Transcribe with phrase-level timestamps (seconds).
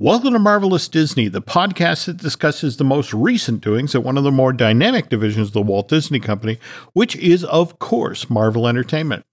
[0.00, 4.24] Welcome to Marvelous Disney, the podcast that discusses the most recent doings at one of
[4.24, 6.58] the more dynamic divisions of the Walt Disney Company,
[6.94, 9.24] which is, of course, Marvel Entertainment.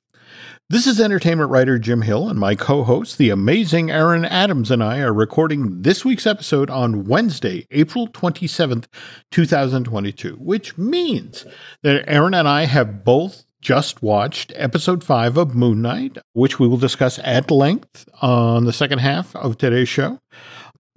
[0.70, 4.84] This is entertainment writer Jim Hill, and my co host, the amazing Aaron Adams, and
[4.84, 8.86] I are recording this week's episode on Wednesday, April 27th,
[9.32, 11.44] 2022, which means
[11.82, 16.68] that Aaron and I have both just watched episode five of Moon Knight, which we
[16.68, 20.20] will discuss at length on the second half of today's show.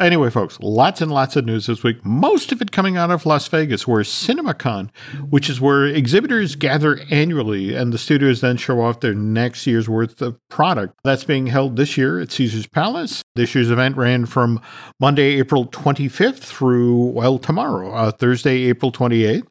[0.01, 3.25] Anyway, folks, lots and lots of news this week, most of it coming out of
[3.25, 4.91] Las Vegas, where CinemaCon,
[5.31, 9.89] which is where exhibitors gather annually and the studios then show off their next year's
[9.89, 10.97] worth of product.
[11.05, 13.23] That's being held this year at Caesars Palace.
[13.37, 14.61] This year's event ran from
[14.99, 19.47] Monday, April 25th through, well, tomorrow, uh, Thursday, April 28th.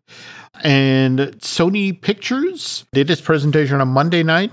[0.61, 4.51] And Sony Pictures did its presentation on Monday night.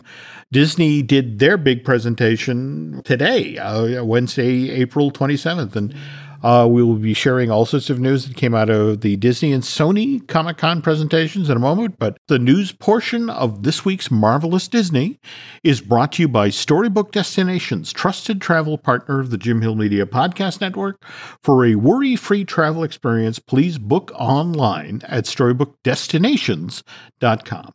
[0.53, 5.77] Disney did their big presentation today, uh, Wednesday, April 27th.
[5.77, 5.95] And
[6.43, 9.53] uh, we will be sharing all sorts of news that came out of the Disney
[9.53, 11.99] and Sony Comic Con presentations in a moment.
[11.99, 15.21] But the news portion of this week's Marvelous Disney
[15.63, 20.07] is brought to you by Storybook Destinations, trusted travel partner of the Jim Hill Media
[20.07, 21.05] Podcast Network.
[21.45, 27.73] For a worry free travel experience, please book online at StorybookDestinations.com.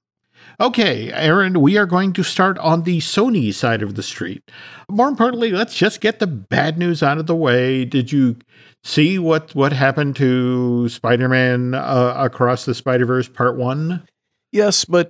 [0.60, 4.42] Okay, Aaron, we are going to start on the Sony side of the street.
[4.90, 7.84] More importantly, let's just get the bad news out of the way.
[7.84, 8.38] Did you
[8.84, 14.02] see what what happened to Spider-Man uh, across the Spider-Verse Part 1?
[14.54, 15.10] Yes, but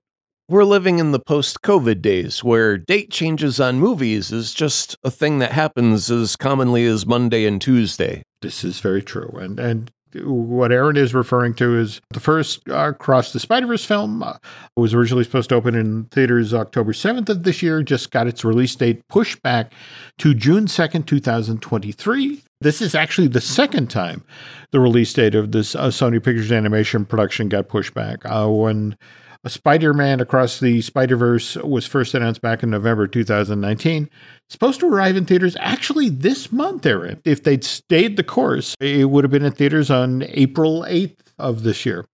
[0.49, 5.39] we're living in the post-COVID days where date changes on movies is just a thing
[5.39, 8.23] that happens as commonly as Monday and Tuesday.
[8.41, 9.29] This is very true.
[9.39, 9.91] And and
[10.23, 14.37] what Aaron is referring to is the first uh, Across the Spider Verse film uh,
[14.75, 18.45] was originally supposed to open in theaters October 7th of this year, just got its
[18.45, 19.73] release date pushed back
[20.19, 22.41] to June 2nd, 2023.
[22.61, 24.23] This is actually the second time
[24.71, 28.19] the release date of this uh, Sony Pictures animation production got pushed back.
[28.25, 28.97] Uh, when
[29.49, 34.09] Spider Man Across the Spider Verse was first announced back in November 2019.
[34.49, 37.21] supposed to arrive in theaters actually this month, Aaron.
[37.25, 41.63] If they'd stayed the course, it would have been in theaters on April 8th of
[41.63, 42.05] this year.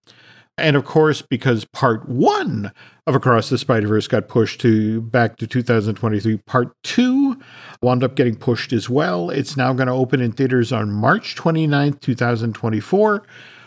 [0.58, 2.72] And of course, because part one
[3.08, 7.40] of Across the Spider Verse got pushed to back to 2023, part two
[7.82, 9.30] wound up getting pushed as well.
[9.30, 13.24] It's now going to open in theaters on March 29th, 2024.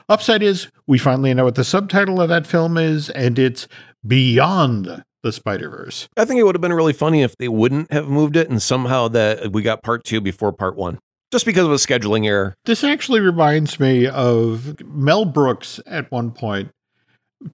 [0.09, 3.67] Upside is we finally know what the subtitle of that film is, and it's
[4.07, 6.09] Beyond the Spider Verse.
[6.17, 8.61] I think it would have been really funny if they wouldn't have moved it and
[8.61, 10.99] somehow that we got part two before part one.
[11.33, 12.55] Just because of a scheduling error.
[12.65, 16.71] This actually reminds me of Mel Brooks at one point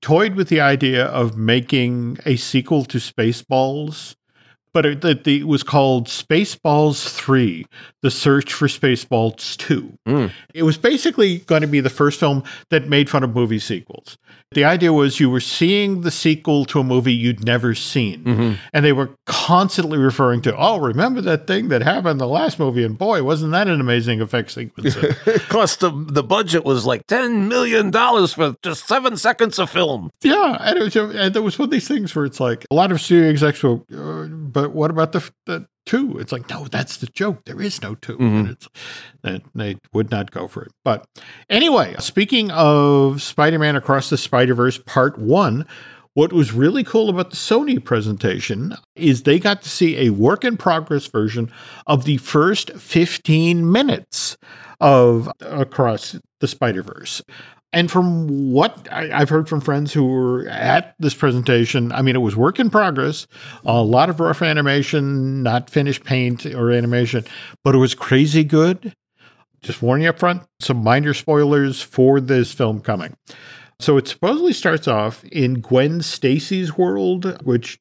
[0.01, 4.15] toyed with the idea of making a sequel to Spaceballs
[4.73, 7.67] but it, it, it, was called Spaceballs 3
[8.03, 9.99] The Search for Spaceballs 2.
[10.07, 10.33] Mm.
[10.55, 14.19] It was basically going to be the first film that made fun of movie sequels.
[14.53, 18.25] The idea was you were seeing the sequel to a movie you'd never seen.
[18.25, 18.55] Mm-hmm.
[18.73, 22.59] And they were constantly referring to, oh, remember that thing that happened in the last
[22.59, 22.83] movie?
[22.83, 24.97] And boy, wasn't that an amazing effect sequence?
[25.49, 30.11] Plus, the, the budget was like $10 million for just seven seconds of film.
[30.21, 30.57] Yeah.
[30.59, 32.91] And, it was, and there was one of these things where it's like a lot
[32.91, 34.27] of studio execs go, uh,
[34.61, 36.19] but what about the, the two?
[36.19, 37.47] It's like, no, that's the joke.
[37.47, 38.25] There is no 2 mm-hmm.
[38.25, 38.69] And it's,
[39.23, 40.73] they, they would not go for it.
[40.85, 41.07] But
[41.49, 45.67] anyway, speaking of Spider Man Across the Spider Verse Part 1,
[46.13, 50.45] what was really cool about the Sony presentation is they got to see a work
[50.45, 51.51] in progress version
[51.87, 54.37] of the first 15 minutes
[54.79, 57.23] of Across the Spider Verse.
[57.73, 62.17] And from what I, have heard from friends who were at this presentation, I mean,
[62.17, 63.29] it was work in progress,
[63.65, 67.25] a lot of rough animation, not finished paint or animation,
[67.63, 68.93] but it was crazy good.
[69.63, 73.15] Just warning up front, some minor spoilers for this film coming.
[73.79, 77.79] So it supposedly starts off in Gwen Stacy's world, which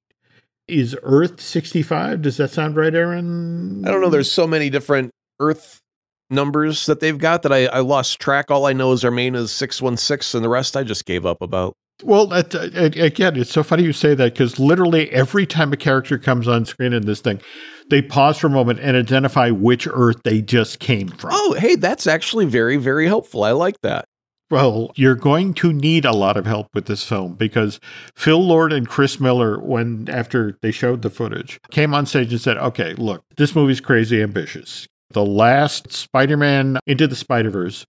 [0.67, 2.21] is Earth 65.
[2.21, 3.83] Does that sound right, Aaron?
[3.85, 4.09] I don't know.
[4.09, 5.81] There's so many different Earth
[6.29, 8.49] numbers that they've got that I, I lost track.
[8.49, 11.41] All I know is their main is 616, and the rest I just gave up
[11.41, 11.75] about.
[12.03, 16.17] Well, uh, again, it's so funny you say that because literally every time a character
[16.17, 17.41] comes on screen in this thing,
[17.89, 21.31] they pause for a moment and identify which Earth they just came from.
[21.33, 23.43] Oh, hey, that's actually very, very helpful.
[23.43, 24.05] I like that.
[24.49, 27.79] Well, you're going to need a lot of help with this film because
[28.15, 32.41] Phil Lord and Chris Miller, when after they showed the footage, came on stage and
[32.41, 34.87] said, "Okay, look, this movie's crazy ambitious.
[35.11, 37.85] The last Spider Man Into the Spider Verse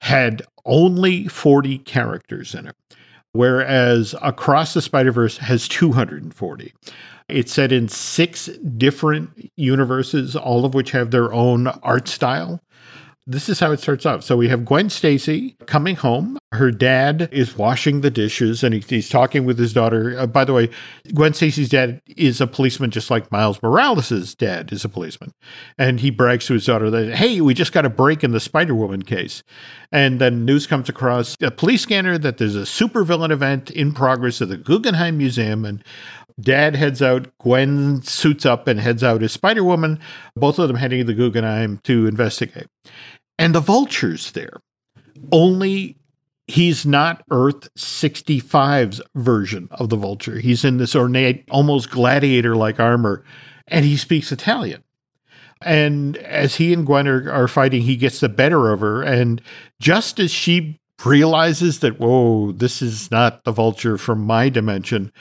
[0.00, 2.76] had only 40 characters in it,
[3.32, 6.72] whereas Across the Spider Verse has 240.
[7.28, 12.60] It's set in six different universes, all of which have their own art style.
[13.26, 14.24] This is how it starts off.
[14.24, 16.38] So we have Gwen Stacy coming home.
[16.50, 20.18] Her dad is washing the dishes and he, he's talking with his daughter.
[20.18, 20.70] Uh, by the way,
[21.14, 25.32] Gwen Stacy's dad is a policeman, just like Miles Morales' dad is a policeman.
[25.78, 28.40] And he brags to his daughter that, hey, we just got a break in the
[28.40, 29.44] Spider Woman case.
[29.92, 34.42] And then news comes across a police scanner that there's a supervillain event in progress
[34.42, 35.64] at the Guggenheim Museum.
[35.64, 35.84] And
[36.40, 37.26] Dad heads out.
[37.38, 39.98] Gwen suits up and heads out as Spider Woman,
[40.34, 42.68] both of them heading to the Guggenheim to investigate.
[43.38, 44.60] And the vulture's there.
[45.30, 45.96] Only
[46.46, 50.38] he's not Earth 65's version of the vulture.
[50.38, 53.24] He's in this ornate, almost gladiator like armor,
[53.66, 54.82] and he speaks Italian.
[55.64, 59.02] And as he and Gwen are, are fighting, he gets the better of her.
[59.02, 59.40] And
[59.80, 65.12] just as she realizes that, whoa, this is not the vulture from my dimension,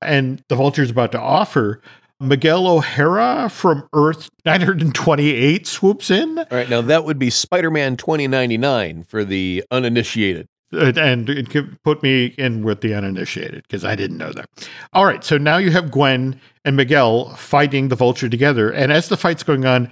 [0.00, 1.80] and the vulture is about to offer,
[2.20, 6.38] Miguel O'Hara from Earth 928 swoops in.
[6.38, 10.46] All right, now that would be Spider Man 2099 for the uninitiated.
[10.72, 14.48] And it put me in with the uninitiated because I didn't know that.
[14.92, 18.70] All right, so now you have Gwen and Miguel fighting the vulture together.
[18.70, 19.90] And as the fight's going on,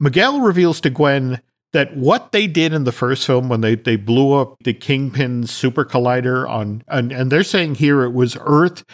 [0.00, 1.40] Miguel reveals to Gwen
[1.74, 5.44] that what they did in the first film when they, they blew up the Kingpin
[5.46, 8.84] super collider on, and, and they're saying here it was Earth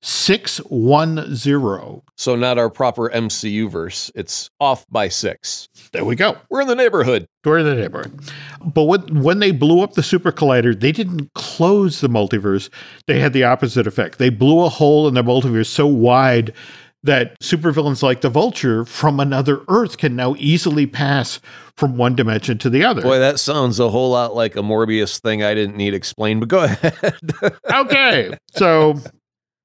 [0.00, 2.02] 610.
[2.16, 4.12] So not our proper MCU verse.
[4.14, 5.68] It's off by six.
[5.92, 6.38] There we go.
[6.48, 7.26] We're in the neighborhood.
[7.44, 8.20] We're in the neighborhood.
[8.64, 12.70] But when, when they blew up the super collider, they didn't close the multiverse.
[13.08, 14.18] They had the opposite effect.
[14.18, 16.54] They blew a hole in the multiverse so wide
[17.04, 21.40] that supervillains like the Vulture from another Earth can now easily pass
[21.76, 23.02] from one dimension to the other.
[23.02, 26.48] Boy, that sounds a whole lot like a Morbius thing I didn't need explained, but
[26.48, 27.14] go ahead.
[27.72, 28.36] okay.
[28.50, 29.00] So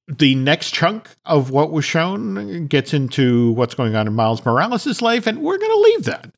[0.07, 5.01] the next chunk of what was shown gets into what's going on in Miles Morales'
[5.01, 6.31] life, and we're going to leave that.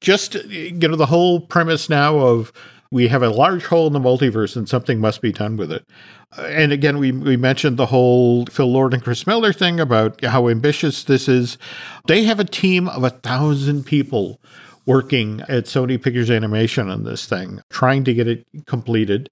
[0.00, 2.52] Just, you know, the whole premise now of
[2.90, 5.84] we have a large hole in the multiverse and something must be done with it.
[6.36, 10.24] Uh, and again, we, we mentioned the whole Phil Lord and Chris Miller thing about
[10.24, 11.58] how ambitious this is.
[12.06, 14.40] They have a team of a thousand people
[14.86, 19.28] working at Sony Pictures Animation on this thing, trying to get it completed.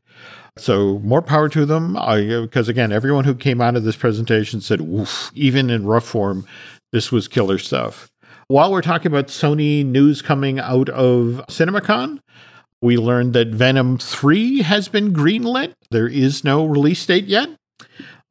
[0.58, 1.94] So more power to them.
[1.94, 4.86] Because uh, again, everyone who came out of this presentation said!
[5.34, 6.46] Even in rough form,
[6.92, 8.10] this was killer stuff.
[8.48, 12.20] While we're talking about Sony news coming out of CinemaCon,
[12.82, 15.74] we learned that Venom 3 has been greenlit.
[15.90, 17.48] There is no release date yet.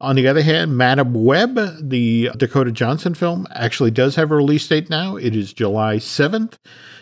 [0.00, 4.68] On the other hand, Madame Web, the Dakota Johnson film, actually does have a release
[4.68, 5.16] date now.
[5.16, 6.58] It is July 7th,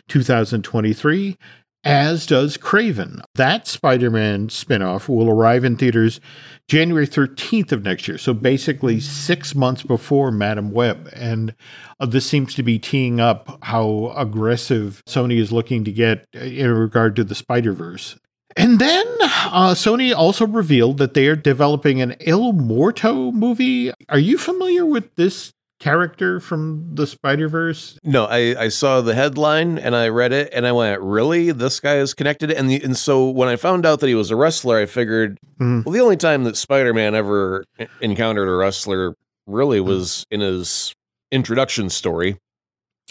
[0.08, 1.36] 2023
[1.84, 3.22] as does Kraven.
[3.34, 6.20] That Spider Man spinoff will arrive in theaters
[6.68, 8.18] January 13th of next year.
[8.18, 11.10] So basically, six months before Madame Web.
[11.12, 11.54] And
[12.00, 16.70] uh, this seems to be teeing up how aggressive Sony is looking to get in
[16.72, 18.16] regard to the Spider Verse.
[18.56, 23.92] And then uh, Sony also revealed that they are developing an El Morto movie.
[24.08, 25.52] Are you familiar with this
[25.84, 27.98] character from the Spider Verse?
[28.02, 31.52] No, I, I saw the headline and I read it and I went, really?
[31.52, 32.50] This guy is connected?
[32.50, 35.38] And the, and so when I found out that he was a wrestler, I figured,
[35.60, 35.84] mm.
[35.84, 37.66] well, the only time that Spider Man ever
[38.00, 39.14] encountered a wrestler
[39.46, 39.84] really mm.
[39.84, 40.94] was in his
[41.30, 42.38] introduction story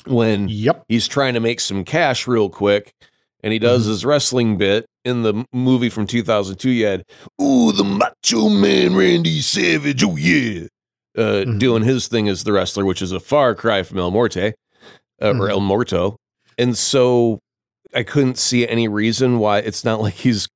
[0.07, 0.83] when yep.
[0.87, 2.95] he's trying to make some cash real quick
[3.43, 3.89] and he does mm.
[3.89, 7.03] his wrestling bit in the movie from 2002 you had
[7.39, 10.65] ooh the macho man randy savage oh yeah
[11.17, 11.57] uh, mm-hmm.
[11.57, 14.51] doing his thing as the wrestler, which is a far cry from El Morte uh,
[15.21, 15.41] mm-hmm.
[15.41, 16.17] or El Morto.
[16.57, 17.39] And so
[17.93, 20.47] I couldn't see any reason why it's not like he's,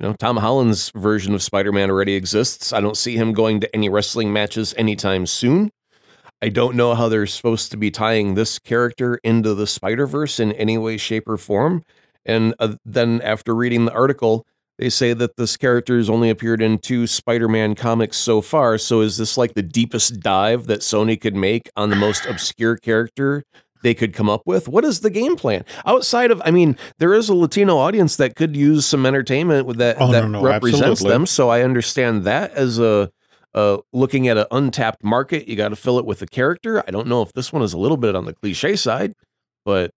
[0.00, 2.72] you know, Tom Holland's version of Spider Man already exists.
[2.72, 5.70] I don't see him going to any wrestling matches anytime soon.
[6.42, 10.40] I don't know how they're supposed to be tying this character into the Spider Verse
[10.40, 11.84] in any way, shape, or form.
[12.24, 14.44] And uh, then after reading the article,
[14.82, 18.78] they say that this character has only appeared in two Spider Man comics so far.
[18.78, 22.76] So is this like the deepest dive that Sony could make on the most obscure
[22.76, 23.44] character
[23.84, 24.66] they could come up with?
[24.66, 26.42] What is the game plan outside of?
[26.44, 30.10] I mean, there is a Latino audience that could use some entertainment with that oh,
[30.10, 31.14] that no, no, represents absolutely.
[31.14, 31.26] them.
[31.26, 33.12] So I understand that as a
[33.54, 36.82] uh, looking at an untapped market, you got to fill it with a character.
[36.88, 39.12] I don't know if this one is a little bit on the cliche side,
[39.64, 39.92] but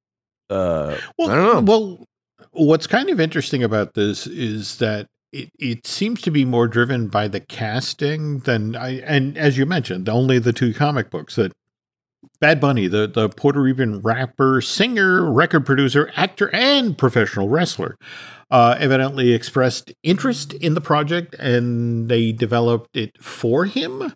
[0.52, 1.72] uh, well, I don't know.
[1.72, 2.06] Well,
[2.56, 7.10] What's kind of interesting about this is that it, it seems to be more driven
[7.10, 11.52] by the casting than I and as you mentioned, only the two comic books that
[12.40, 17.98] Bad Bunny, the, the Puerto Rican rapper, singer, record producer, actor, and professional wrestler,
[18.52, 24.14] uh, evidently expressed interest in the project and they developed it for him.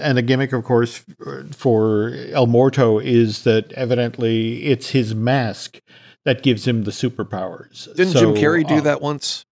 [0.00, 1.04] And the gimmick, of course,
[1.52, 5.80] for El Morto is that evidently it's his mask
[6.28, 7.86] that gives him the superpowers.
[7.94, 9.46] Didn't So, Jim Carrey do uh, that once?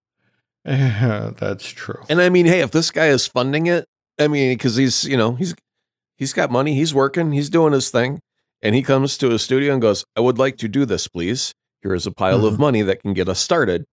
[0.66, 2.02] Yeah, that's true.
[2.11, 3.87] And I mean, hey, if this guy is funding it,
[4.21, 5.54] I mean, because he's you know he's
[6.18, 8.21] he's got money, he's working, he's doing his thing,
[8.61, 11.54] and he comes to a studio and goes, "I would like to do this, please.
[11.83, 12.59] Here is a pile of Mhm.
[12.59, 13.87] money that can get us started."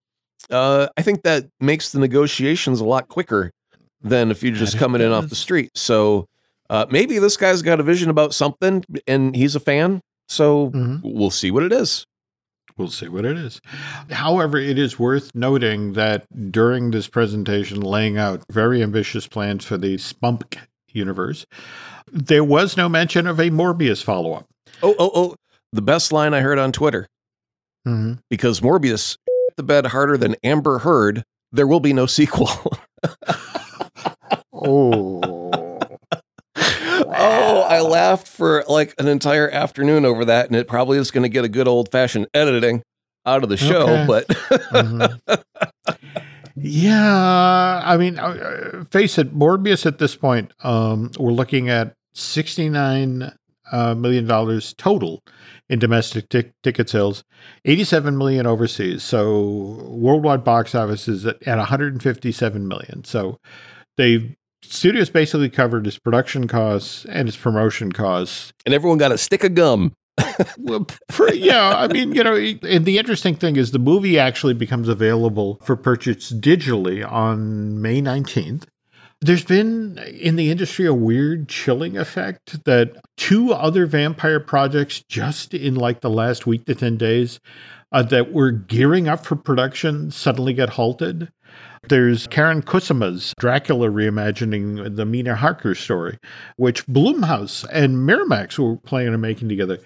[0.50, 3.52] Uh, I think that makes the negotiations a lot quicker
[4.02, 5.72] than if you're just That coming in off the street.
[5.76, 6.28] So
[6.70, 10.02] uh, maybe this guy's got a vision about something, and he's a fan.
[10.28, 11.00] So Mhm.
[11.02, 12.06] we'll see what it is.
[12.78, 13.62] We'll see what it is.
[14.10, 19.78] However, it is worth noting that during this presentation, laying out very ambitious plans for
[19.78, 20.58] the Spunk
[20.90, 21.46] universe,
[22.12, 24.48] there was no mention of a Morbius follow up.
[24.82, 25.36] Oh, oh, oh!
[25.72, 27.08] The best line I heard on Twitter.
[27.86, 28.14] Mm-hmm.
[28.30, 32.50] because Morbius hit the bed harder than Amber Heard, there will be no sequel.
[34.66, 35.20] Oh,
[37.08, 41.24] oh, I laughed for like an entire afternoon over that, and it probably is going
[41.24, 42.82] to get a good old fashioned editing
[43.26, 43.88] out of the show.
[43.88, 44.06] Okay.
[44.08, 45.20] But Mhm.
[46.56, 47.82] yeah.
[47.84, 48.28] I mean, uh,
[48.82, 53.32] uh, face it, Morbius at this point, um, we're looking at 69
[53.72, 55.24] uh, million dollars total
[55.70, 57.24] in domestic tic- ticket sales,
[57.66, 59.02] 87 million overseas.
[59.04, 63.04] So worldwide box office is at, at 157 million.
[63.04, 63.40] So
[63.98, 69.18] they studios basically covered its production costs and its promotion costs and everyone got a
[69.18, 69.94] stick of gum.
[70.58, 70.86] well,
[71.34, 75.60] yeah, I mean, you know, and the interesting thing is the movie actually becomes available
[75.64, 78.66] for purchase digitally on May 19th.
[79.22, 85.54] There's been in the industry a weird chilling effect that two other vampire projects just
[85.54, 87.40] in like the last week to 10 days
[87.92, 91.32] uh, that were gearing up for production suddenly get halted.
[91.90, 96.18] There's Karyn Kusama's Dracula reimagining the Mina Harker story,
[96.56, 99.80] which Blumhouse and Miramax were planning on making together.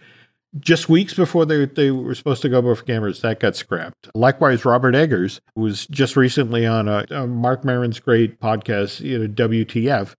[0.59, 4.09] Just weeks before they, they were supposed to go before cameras, that got scrapped.
[4.13, 9.17] Likewise, Robert Eggers who was just recently on a, a Marc Maron's great podcast, you
[9.17, 10.13] know, WTF.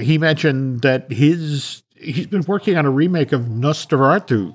[0.00, 4.54] He mentioned that his he's been working on a remake of Nosferatu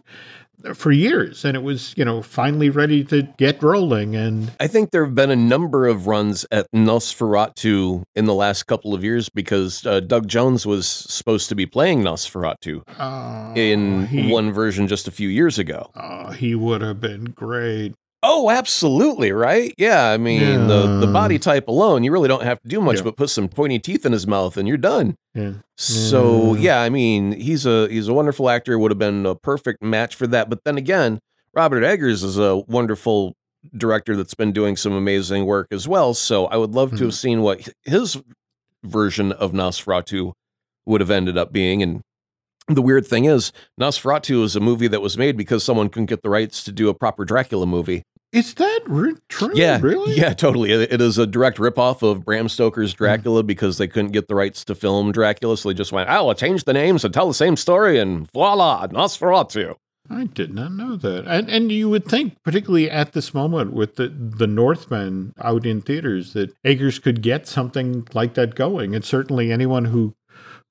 [0.73, 4.15] for years, and it was you know finally ready to get rolling.
[4.15, 8.63] And I think there have been a number of runs at Nosferatu in the last
[8.63, 14.07] couple of years because uh, Doug Jones was supposed to be playing Nosferatu uh, in
[14.07, 15.91] he, one version just a few years ago.
[15.95, 17.93] uh, he would have been great.
[18.25, 19.73] Oh, absolutely, right?
[19.77, 22.97] Yeah, I mean the the body type alone, you really don't have to do much
[22.97, 23.03] Yeah.
[23.03, 25.15] but put some pointy teeth in his mouth and you're done.
[25.35, 25.53] Yeah.
[25.77, 26.61] So Yeah.
[26.79, 28.79] yeah, I mean he's a he's a wonderful actor.
[28.79, 30.49] Would have been a perfect match for that.
[30.49, 31.19] But then again,
[31.53, 33.33] Robert Eggers is a wonderful
[33.77, 36.13] director that's been doing some amazing work as well.
[36.13, 37.01] So I would love to Mhm.
[37.01, 38.21] have seen what his
[38.83, 40.31] version of Nosferatu
[40.85, 41.81] would have ended up being.
[41.83, 42.01] And
[42.67, 46.23] the weird thing is, Nosferatu is a movie that was made because someone couldn't get
[46.23, 48.03] the rights to do a proper Dracula movie.
[48.33, 49.51] Is that re- true?
[49.53, 50.15] Yeah, really?
[50.15, 50.71] Yeah, totally.
[50.71, 52.97] It, it is a direct ripoff of Bram Stoker's hmm.
[52.97, 56.25] Dracula because they couldn't get the rights to film Dracula, so they just went, "Oh,
[56.25, 59.75] we'll change the names and tell the same story," and voila, Nosferatu.
[60.09, 61.25] I did not know that.
[61.27, 65.81] And and you would think, particularly at this moment with the the Northman out in
[65.81, 68.95] theaters, that Eggers could get something like that going.
[68.95, 70.15] And certainly anyone who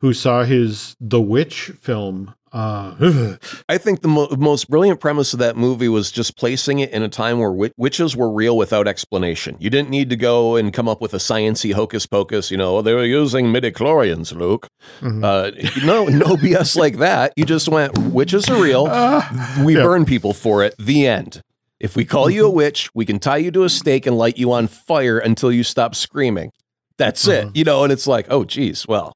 [0.02, 3.36] who saw his The Witch film, uh,
[3.70, 7.02] I think the mo- most brilliant premise of that movie was just placing it in
[7.02, 9.56] a time where wi- witches were real without explanation.
[9.58, 12.50] You didn't need to go and come up with a sciency hocus pocus.
[12.50, 14.66] You know, they were using midichlorians, Luke.
[15.00, 15.24] mhm.
[15.24, 17.32] Uh, no, no BS like that.
[17.36, 18.86] You just went, witches are real.
[18.90, 19.84] Ah, We Yeah.
[19.84, 20.74] burn people for it.
[20.78, 21.40] The end.
[21.80, 24.36] If we call you a witch, we can tie you to a stake and light
[24.36, 26.50] you on fire until you stop screaming.
[26.98, 27.44] That's it.
[27.44, 27.50] Uh-huh.
[27.54, 29.14] You know, and it's like, oh, geez, well,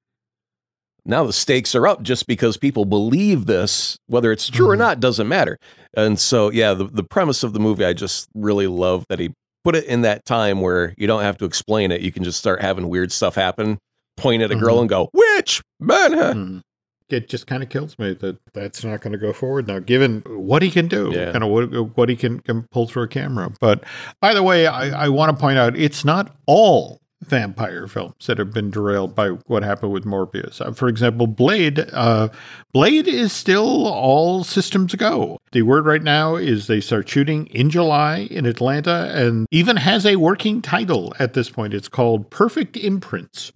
[1.06, 4.78] now the stakes are up just because people believe this, whether it's true or Mhm.
[4.80, 5.58] not, doesn't matter.
[5.96, 9.32] And so, yeah, the, the premise of the movie, I just really love that he
[9.64, 12.00] put it in that time where you don't have to explain it.
[12.00, 13.78] You can just start having weird stuff happen,
[14.16, 14.80] point at a girl Mhm.
[14.82, 16.12] and go, witch, man.
[16.12, 16.60] mm.
[17.08, 20.22] It just kind of kills me that that's not going to go forward now, given
[20.26, 21.30] what he can do, Yeah.
[21.30, 23.52] kind of what, what he can, can pull through a camera.
[23.60, 23.84] But
[24.20, 28.38] by the way, I, I want to point out it's not all vampire films that
[28.38, 30.60] have been derailed by what happened with Morbius.
[30.60, 31.88] Uh, for example, Blade.
[31.92, 32.28] Uh,
[32.72, 35.38] Blade is still all systems go.
[35.52, 40.04] The word right now is they start shooting in July in Atlanta, and even has
[40.04, 41.74] a working title at this point.
[41.74, 43.52] It's called Perfect Imprints.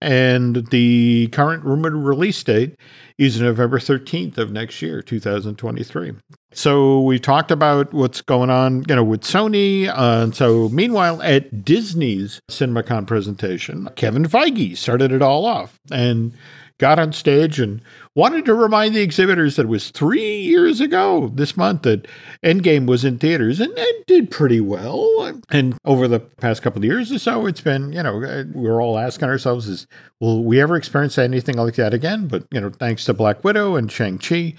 [0.00, 2.76] And the current rumored release date
[3.18, 6.12] is November 13th of next year, 2023.
[6.52, 9.88] So we talked about what's going on, you know, with Sony.
[9.88, 15.80] Uh, and so meanwhile, at Disney's CinemaCon presentation, Kevin Feige started it all off.
[15.90, 16.32] And
[16.78, 17.80] got on stage and
[18.16, 22.08] wanted to remind the exhibitors that it was three years ago this month that
[22.42, 25.40] Endgame was in theaters and it did pretty well.
[25.50, 28.82] And over the past couple of years or so, it's been, you know, uh, we're
[28.82, 29.86] all asking ourselves, is
[30.18, 32.26] will we ever experience anything like that again?
[32.26, 34.54] But, you know, thanks to Black Widow and Shang-Chi,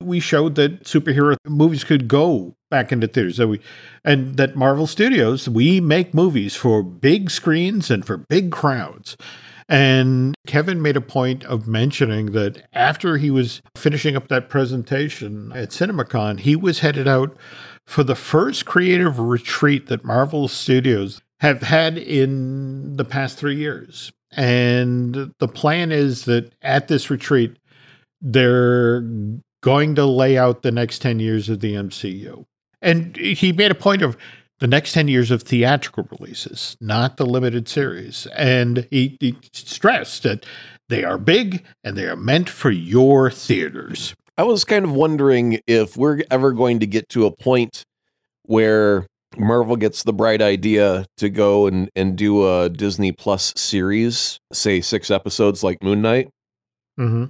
[0.00, 3.36] we showed that superhero movies could go back into theaters.
[3.36, 3.60] So we,
[4.04, 9.16] and that Marvel Studios, we make movies for big screens and for big crowds.
[9.70, 15.52] And Kevin made a point of mentioning that after he was finishing up that presentation
[15.52, 17.36] at CinemaCon, he was headed out
[17.86, 24.10] for the first creative retreat that Marvel Studios have had in the past three years.
[24.32, 27.56] And the plan is that at this retreat,
[28.20, 29.02] they're
[29.62, 32.44] going to lay out the next 10 years of the MCU.
[32.82, 34.16] And he made a point of
[34.60, 38.26] the next 10 years of theatrical releases, not the limited series.
[38.36, 40.46] And he, he stressed that
[40.88, 44.14] they are big and they are meant for your theaters.
[44.36, 47.84] I was kind of wondering if we're ever going to get to a point
[48.44, 54.38] where Marvel gets the bright idea to go and, and do a Disney Plus series,
[54.52, 56.28] say six episodes like Moon Knight,
[56.98, 57.26] mm-hmm.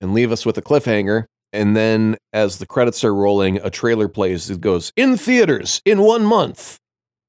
[0.00, 1.26] and leave us with a cliffhanger
[1.56, 4.50] and then as the credits are rolling, a trailer plays.
[4.50, 6.78] It goes in theaters in one month.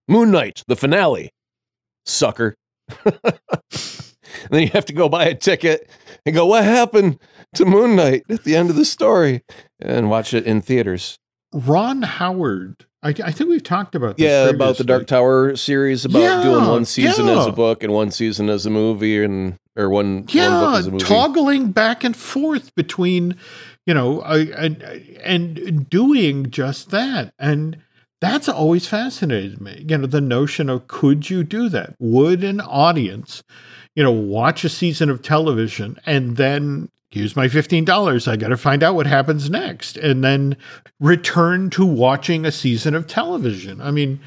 [0.08, 1.32] Moon Knight, the finale.
[2.06, 2.56] Sucker.
[3.04, 3.32] then
[4.52, 5.90] you have to go buy a ticket
[6.26, 7.20] and go, what happened
[7.56, 9.44] to Moon Knight at the end of the story?
[9.80, 11.18] And watch it in theaters.
[11.54, 12.86] Ron Howard.
[13.04, 16.68] I, I think we've talked about yeah about the Dark Tower series about yeah, doing
[16.68, 17.40] one season yeah.
[17.40, 21.72] as a book and one season as a movie and or one yeah one toggling
[21.72, 23.38] back and forth between
[23.88, 24.84] you know, and
[25.24, 27.34] and doing just that.
[27.40, 27.78] And
[28.20, 29.86] that's always fascinated me.
[29.88, 31.96] You know, the notion of could you do that?
[32.00, 33.44] Would an audience,
[33.96, 38.28] you know, watch a season of television and then here's my $15.
[38.28, 40.58] I got to find out what happens next and then
[41.00, 43.80] return to watching a season of television.
[43.80, 44.20] I mean,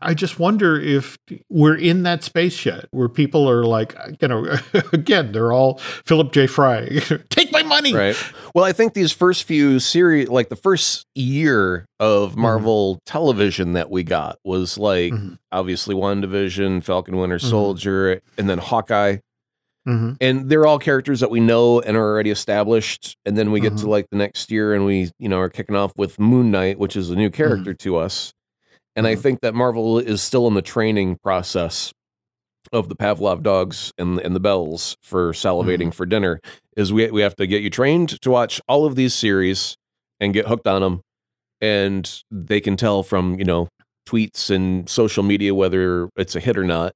[0.00, 4.56] I just wonder if we're in that space yet where people are like, you know,
[4.92, 6.46] again, they're all Philip J.
[6.46, 6.86] Fry,
[7.30, 7.94] take my money.
[7.94, 8.16] Right.
[8.54, 12.40] Well, I think these first few series, like the first year of mm-hmm.
[12.40, 13.02] Marvel mm-hmm.
[13.06, 15.34] television that we got was like mm-hmm.
[15.52, 17.48] obviously WandaVision, Falcon Winter mm-hmm.
[17.48, 18.40] Soldier, mm-hmm.
[18.40, 19.18] and then Hawkeye.
[19.86, 20.12] Mm-hmm.
[20.20, 23.16] And they're all characters that we know and are already established.
[23.24, 25.76] And then we get to like the next year and we, you know, are kicking
[25.76, 28.34] off with Moon Knight, which is a new character to us.
[28.96, 31.94] And I think that Marvel is still in the training process
[32.72, 35.90] of the Pavlov dogs and and the bells for salivating mm-hmm.
[35.90, 36.40] for dinner.
[36.76, 39.76] Is we we have to get you trained to watch all of these series
[40.20, 41.00] and get hooked on them,
[41.60, 43.68] and they can tell from you know
[44.08, 46.92] tweets and social media whether it's a hit or not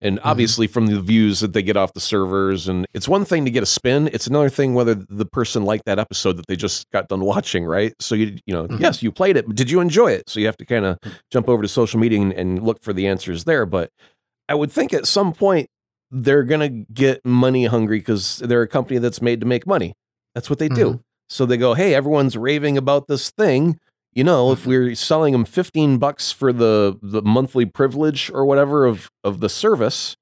[0.00, 0.28] and mm-hmm.
[0.28, 3.50] obviously from the views that they get off the servers and it's one thing to
[3.50, 6.90] get a spin it's another thing whether the person liked that episode that they just
[6.90, 8.82] got done watching right so you you know mm-hmm.
[8.82, 11.00] yes you played it but did you enjoy it so you have to kind of
[11.00, 11.16] mm-hmm.
[11.30, 13.90] jump over to social media and, and, look for the answers there but
[14.48, 15.68] i would think at some point
[16.10, 19.94] they're going to get money hungry because they're a company that's made to make money
[20.34, 21.00] that's what they do mm-hmm.
[21.28, 23.78] so they go hey everyone's raving about this thing
[24.16, 24.70] you know, if mm-hmm.
[24.70, 29.50] we're selling them 15 bucks for the the monthly privilege or whatever of of the
[29.50, 30.16] service,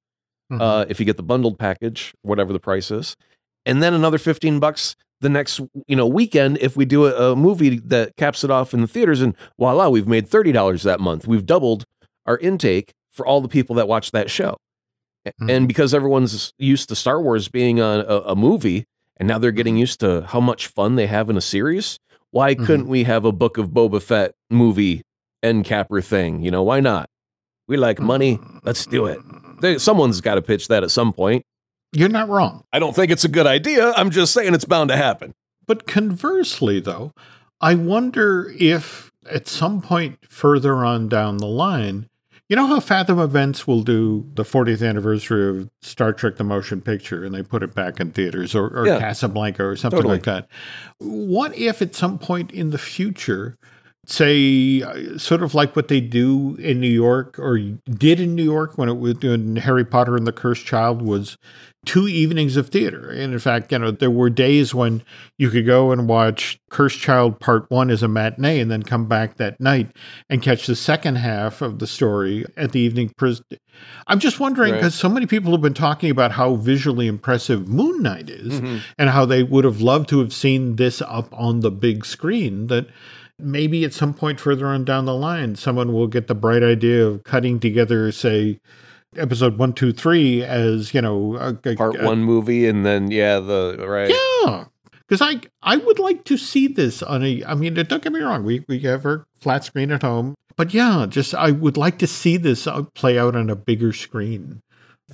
[0.52, 0.60] mm-hmm.
[0.60, 3.16] uh, if you get the bundled package, whatever the price is,
[3.64, 7.36] and then another 15 bucks the next you know weekend if we do a, a
[7.36, 10.98] movie that caps it off in the theaters, and voila, we've made thirty dollars that
[10.98, 11.28] month.
[11.28, 11.84] We've doubled
[12.26, 14.58] our intake for all the people that watch that show.
[15.26, 15.50] Mm-hmm.
[15.50, 18.84] And because everyone's used to Star Wars being a, a, a movie,
[19.16, 19.80] and now they're getting mm-hmm.
[19.80, 21.98] used to how much fun they have in a series,
[22.30, 22.66] why mm-hmm.
[22.66, 25.02] couldn't we have a Book of Boba Fett movie
[25.42, 26.42] end capper thing?
[26.42, 27.08] You know, why not?
[27.66, 28.38] We like money.
[28.62, 29.18] Let's do it.
[29.60, 31.44] There, someone's got to pitch that at some point.
[31.92, 32.64] You're not wrong.
[32.72, 33.92] I don't think it's a good idea.
[33.92, 35.32] I'm just saying it's bound to happen.
[35.66, 37.12] But conversely, though,
[37.60, 42.08] I wonder if at some point further on down the line,
[42.48, 46.80] you know how Fathom Events will do the 40th anniversary of Star Trek the Motion
[46.80, 48.98] Picture and they put it back in theaters or, or yeah.
[48.98, 50.16] Casablanca or something totally.
[50.16, 50.48] like that?
[50.98, 53.56] What if at some point in the future,
[54.06, 54.80] say,
[55.18, 58.88] sort of like what they do in New York or did in New York when
[58.88, 61.36] it was doing Harry Potter and the Cursed Child was
[61.84, 63.10] two evenings of theater.
[63.10, 65.02] And in fact, you know, there were days when
[65.38, 69.06] you could go and watch Cursed Child Part One as a matinee and then come
[69.06, 69.90] back that night
[70.28, 73.10] and catch the second half of the story at the evening.
[73.16, 73.42] Pres-
[74.06, 75.00] I'm just wondering because right.
[75.00, 78.78] so many people have been talking about how visually impressive Moon Knight is mm-hmm.
[78.98, 82.68] and how they would have loved to have seen this up on the big screen
[82.68, 82.86] that
[83.38, 87.06] maybe at some point further on down the line, someone will get the bright idea
[87.06, 88.58] of cutting together, say,
[89.16, 93.10] episode one, two, three as you know a, a, Part a- one movie, and then
[93.10, 94.10] yeah, the right.
[94.10, 94.64] Yeah,
[95.08, 97.44] because I I would like to see this on a.
[97.44, 98.44] I mean, don't get me wrong.
[98.44, 102.06] We we have our flat screen at home, but yeah, just I would like to
[102.06, 104.60] see this uh, play out on a bigger screen.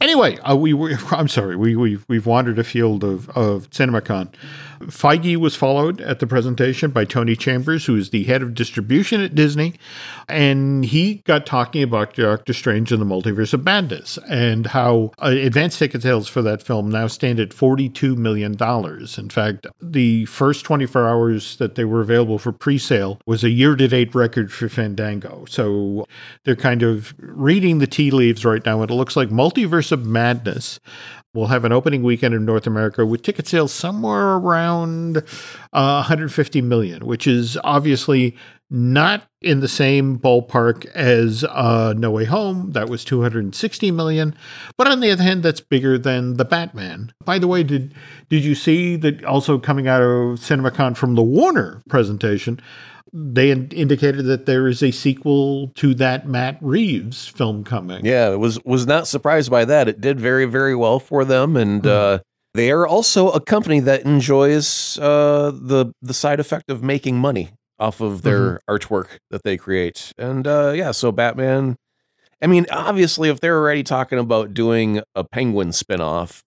[0.00, 0.92] Anyway, uh, we were.
[1.10, 1.56] I'm sorry.
[1.56, 4.32] We we we've wandered afield of of CinemaCon.
[4.80, 9.20] Feige was followed at the presentation by Tony Chambers, who is the head of distribution
[9.20, 9.74] at Disney,
[10.28, 15.26] and he got talking about Doctor Strange and the Multiverse of Madness and how uh,
[15.26, 18.56] advance ticket sales for that film now stand at $42 million.
[19.18, 23.50] In fact, the first 24 hours that they were available for pre sale was a
[23.50, 25.44] year to date record for Fandango.
[25.46, 26.06] So
[26.44, 30.06] they're kind of reading the tea leaves right now, and it looks like Multiverse of
[30.06, 30.80] Madness
[31.34, 35.18] will have an opening weekend in North America with ticket sales somewhere around
[35.72, 38.36] uh, 150 million, which is obviously
[38.70, 42.72] not in the same ballpark as uh, No Way Home.
[42.72, 44.34] That was 260 million.
[44.76, 47.12] But on the other hand, that's bigger than The Batman.
[47.24, 47.94] By the way, did
[48.28, 52.60] did you see that also coming out of CinemaCon from the Warner presentation?
[53.12, 58.04] They in- indicated that there is a sequel to that Matt Reeves film coming.
[58.04, 59.88] Yeah, was was not surprised by that.
[59.88, 62.20] It did very very well for them, and uh,
[62.54, 67.50] they are also a company that enjoys uh, the the side effect of making money
[67.78, 70.12] off of their artwork that they create.
[70.18, 71.76] And uh, yeah, so Batman.
[72.42, 76.42] I mean, obviously, if they're already talking about doing a Penguin spinoff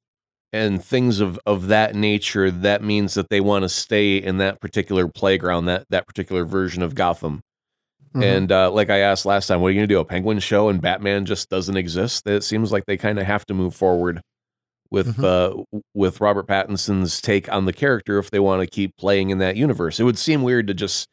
[0.54, 4.62] and things of of that nature, that means that they want to stay in that
[4.62, 7.42] particular playground, that that particular version of Gotham.
[8.16, 8.24] Mhm.
[8.24, 10.00] And uh, like I asked last time, what are you going to do?
[10.00, 12.28] A Penguin show and Batman just doesn't exist?
[12.28, 14.22] It seems like they kind of have to move forward
[14.92, 15.24] with Mhm.
[15.74, 19.40] uh, with Robert Pattinson's take on the character if they want to keep playing in
[19.40, 20.00] that universe.
[20.00, 21.08] It would seem weird to just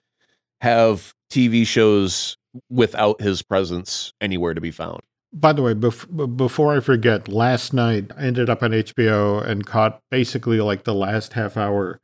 [0.60, 2.36] have TV shows
[2.68, 5.00] without his presence anywhere to be found.
[5.32, 9.64] By the way, bef- before I forget, last night I ended up on HBO and
[9.64, 12.00] caught basically like the last half hour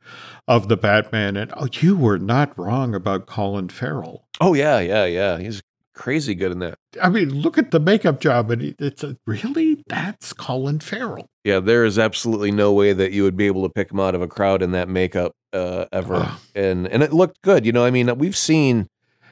[0.47, 1.35] of the Batman.
[1.35, 4.25] And oh, you were not wrong about Colin Farrell.
[4.39, 5.37] Oh yeah, yeah, yeah.
[5.39, 5.61] He's
[5.97, 6.75] crazy good in that.
[7.01, 11.27] I mean, look at the makeup job, and it's a, really that's Colin Farrell.
[11.43, 14.15] Yeah, there is absolutely no way that you would be able to pick him out
[14.15, 16.31] of a crowd in that makeup uh, ever.
[16.55, 17.65] And and it looked good.
[17.65, 18.87] You know, I mean, we've seen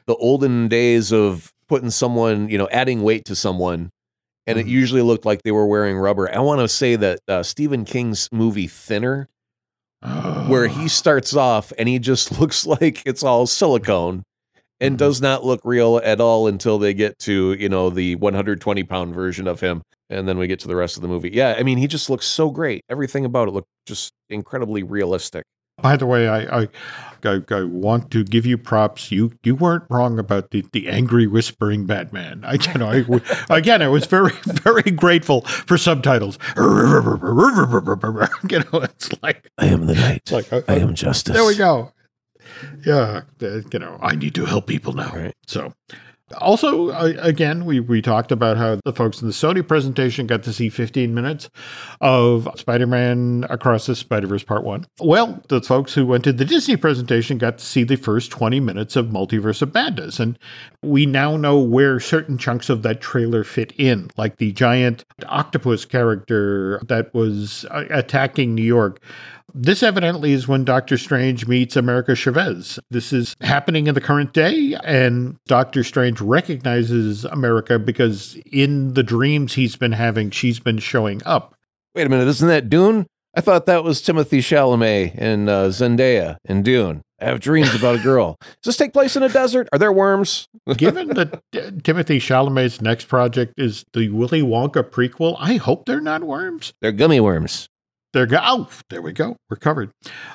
[0.06, 3.90] the olden days of putting someone, you know, adding weight to someone,
[4.46, 4.70] and it Mhm.
[4.70, 6.32] usually looked like they were wearing rubber.
[6.34, 9.28] I want to say that uh, Stephen King's movie Thinner,
[10.48, 14.22] where he starts off and he just looks like it's all silicone.
[14.78, 14.98] And Mhm.
[14.98, 19.14] does not look real at all until they get to you know the 120 pound
[19.14, 21.30] version of him, and then we get to the rest of the movie.
[21.32, 22.82] Yeah, I mean he just looks so great.
[22.90, 25.44] Everything about it looked just incredibly realistic.
[25.82, 26.68] By the way, I, I,
[27.22, 29.12] I, I want to give you props.
[29.12, 32.42] You you weren't wrong about the, the angry whispering Batman.
[32.44, 33.04] I you know I,
[33.54, 36.38] again I was very very grateful for subtitles.
[36.56, 36.62] you
[38.58, 40.32] know it's like I am the night.
[40.32, 40.62] like uh,
[40.92, 41.34] justice.
[41.34, 41.92] there we go.
[42.86, 45.10] Yeah, uh, you know I need to help people now.
[45.14, 45.34] Right.
[45.46, 45.74] So.
[46.38, 50.52] Also, again, we, we talked about how the folks in the Sony presentation got to
[50.52, 51.48] see 15 minutes
[52.00, 54.86] of Spider Man Across the Spider Verse Part 1.
[55.00, 58.58] Well, the folks who went to the Disney presentation got to see the first 20
[58.58, 60.18] minutes of Multiverse of Madness.
[60.18, 60.36] And
[60.82, 65.84] we now know where certain chunks of that trailer fit in, like the giant octopus
[65.84, 69.00] character that was uh, attacking New York.
[69.54, 72.78] This evidently is when Doctor Strange meets America Chavez.
[72.90, 79.02] This is happening in the current day, and Doctor Strange recognizes America because in the
[79.02, 81.54] dreams he's been having, she's been showing up.
[81.94, 83.06] Wait a minute, isn't that Dune?
[83.34, 87.02] I thought that was Timothée Chalamet and uh, Zendaya in Dune.
[87.20, 88.36] I have dreams about a girl.
[88.40, 89.68] Does this take place in a desert?
[89.72, 90.48] Are there worms?
[90.76, 96.00] Given that uh, Timothée Chalamet's next project is the Willy Wonka prequel, I hope they're
[96.00, 96.72] not worms.
[96.80, 97.68] They're gummy worms.
[98.16, 98.40] There go.
[98.42, 99.36] Oh, there we go.
[99.50, 99.90] We're covered.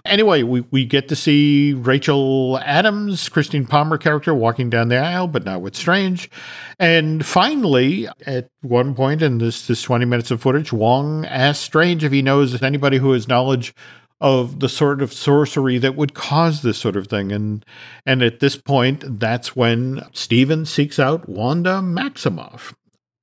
[0.06, 5.28] Anyway, we, we get to see Rachel Adams, Christine Palmer character, walking down the aisle,
[5.28, 6.30] but now with Strange.
[6.78, 12.04] And finally, at one point in this this twenty minutes of footage, Wong asks Strange
[12.04, 13.74] if he knows anybody who has knowledge
[14.20, 17.32] of the sort of sorcery that would cause this sort of thing.
[17.32, 17.66] And
[18.06, 22.76] and at this point, that's when Stephen seeks out Wanda Maximoff.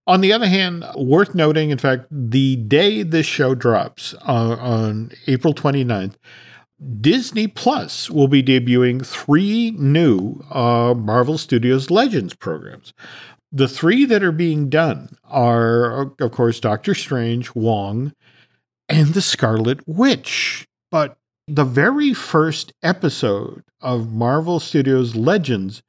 [0.08, 5.12] On the other hand, worth noting, in fact, the day this show drops uh, on
[5.26, 6.14] April 29th,
[6.98, 12.94] Disney Plus will be debuting three new uh, Marvel Studios Legends programs.
[13.52, 18.14] The three that are being done are, of course, Doctor Strange, Wong,
[18.88, 20.66] and the Scarlet Witch.
[20.90, 25.82] But the very first episode of Marvel Studios Legends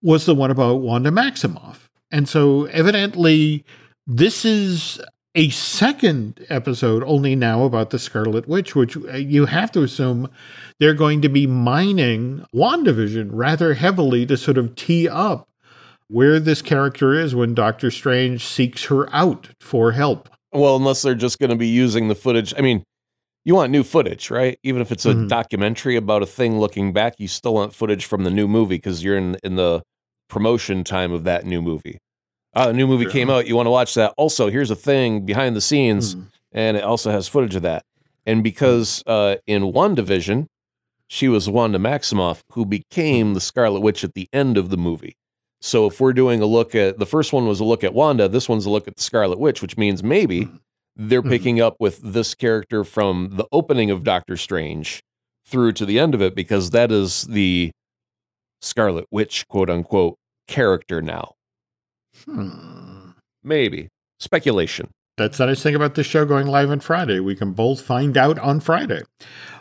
[0.00, 1.83] was the one about Wanda Maximoff.
[2.14, 3.64] And so, evidently,
[4.06, 5.00] this is
[5.34, 10.30] a second episode only now about the Scarlet Witch, which uh, you have to assume
[10.78, 15.48] they're going to be mining WandaVision rather heavily to sort of tee up
[16.06, 20.28] where this character is when Doctor Strange seeks her out for help.
[20.52, 22.54] Well, unless they're just going to be using the footage.
[22.56, 22.84] I mean,
[23.44, 24.56] you want new footage, right?
[24.62, 25.28] Even if it's a Mhm.
[25.28, 29.02] documentary about a thing looking back, you still want footage from the new movie because
[29.02, 29.82] you're in in the
[30.28, 31.98] promotion time of that new movie.
[32.54, 33.12] Uh, a new movie Sure.
[33.12, 33.46] came out.
[33.46, 34.14] You want to watch that.
[34.16, 36.20] Also, here's a thing behind the scenes, Hmm.
[36.52, 37.84] and it also has footage of that.
[38.26, 40.46] And because uh, in one division,
[41.08, 45.16] she was Wanda Maximoff, who became the Scarlet Witch at the end of the movie.
[45.60, 48.28] So if we're doing a look at the first one was a look at Wanda,
[48.28, 50.48] this one's a look at the Scarlet Witch, which means maybe
[50.96, 51.28] they're Mhm.
[51.30, 55.02] picking up with this character from the opening of Doctor Strange
[55.46, 57.72] through to the end of it because that is the
[58.60, 61.32] Scarlet Witch, quote unquote, character now.
[62.24, 63.10] Hmm.
[63.42, 63.88] Maybe.
[64.20, 64.88] Speculation.
[65.16, 67.20] That's the nice thing about this show going live on Friday.
[67.20, 69.02] We can both find out on Friday.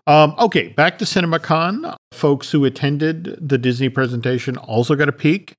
[0.08, 1.96] Um, okay, back to CinemaCon.
[2.12, 5.54] Folks who attended the Disney presentation also got a peek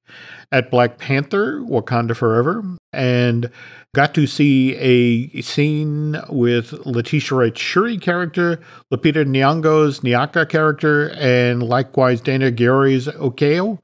[0.50, 3.48] at Black Panther Wakanda Forever and
[3.94, 8.60] got to see a scene with Letitia Wright's Shuri character,
[8.92, 13.78] Lupita Nyong'o's Nakia character, and likewise Danai Gurira's Okoye.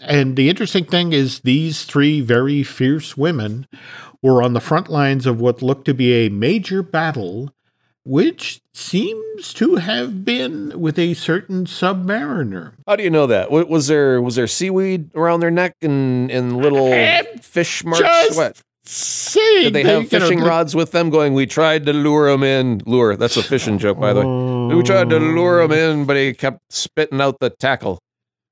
[0.00, 3.66] And the interesting thing is, these three very fierce women
[4.22, 7.50] were on the front lines of what looked to be a major battle,
[8.04, 12.72] which seems to have been with a certain submariner.
[12.86, 13.50] How do you know that?
[13.50, 18.36] Was there was there seaweed around their neck and, and little I'm fish marks?
[18.36, 18.60] What?
[18.88, 22.28] Saying Did they have know, fishing the- rods with them going, we tried to lure
[22.28, 22.82] him in?
[22.86, 23.16] Lure.
[23.16, 24.74] That's a fishing joke, by the way.
[24.76, 27.98] We tried to lure him in, but he kept spitting out the tackle.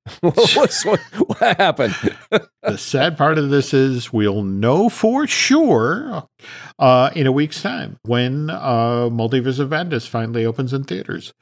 [0.20, 1.94] What, what happened?
[2.62, 6.28] the sad part of this is we'll know for sure
[6.78, 11.32] uh, in a week's time when uh, Multiverse of Madness finally opens in theaters,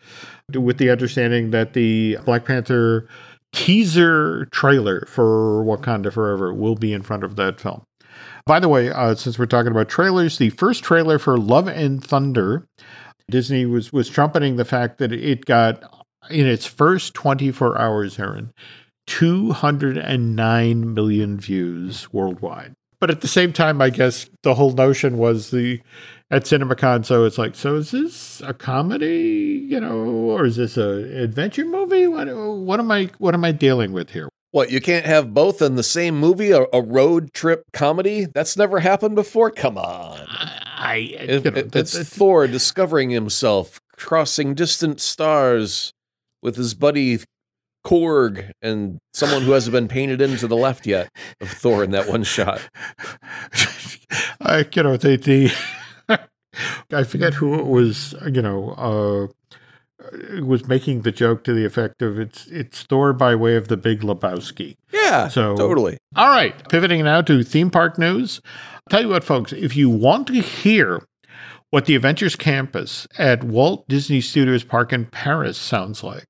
[0.55, 3.09] with the understanding that the Black Panther
[3.53, 7.83] teaser trailer for Wakanda Forever will be in front of that film.
[8.47, 12.05] By the way, uh, since we're talking about trailers, the first trailer for Love and
[12.05, 12.67] Thunder,
[13.31, 15.83] Disney was was trumpeting the fact that it got
[16.31, 18.53] in its first 24 hours, Aaron,
[19.07, 22.73] 209 million views worldwide.
[23.01, 25.81] But at the same time, I guess the whole notion was the
[26.31, 27.05] at CinemaCon.
[27.05, 31.65] So it's like, so is this a comedy, you know, or is this a adventure
[31.65, 32.07] movie?
[32.07, 34.29] What what am I what am I dealing with here?
[34.53, 38.27] What, you can't have both in the same movie, a, a road trip comedy?
[38.27, 39.51] That's never happened before?
[39.51, 40.27] Come on.
[40.29, 45.93] I If- you know, it- it's Thor discovering himself, crossing distant stars
[46.43, 47.21] with his buddy
[47.85, 51.09] Korg and someone who hasn't been painted into the left yet
[51.41, 52.61] of Thor in that one shot.
[54.41, 56.19] I you know the the
[56.93, 58.15] I forget who it was.
[58.31, 59.27] You know, uh,
[60.43, 63.77] was making the joke to the effect of it's it's Thor by way of the
[63.77, 64.77] Big Lebowski.
[64.93, 65.99] Yeah, So- totally.
[66.17, 68.41] All right, pivoting now to theme park news.
[68.45, 71.03] I'll Tell you what, folks, if you want to hear
[71.71, 76.27] what the Avengers Campus at Walt Disney Studios Park in Paris sounds like,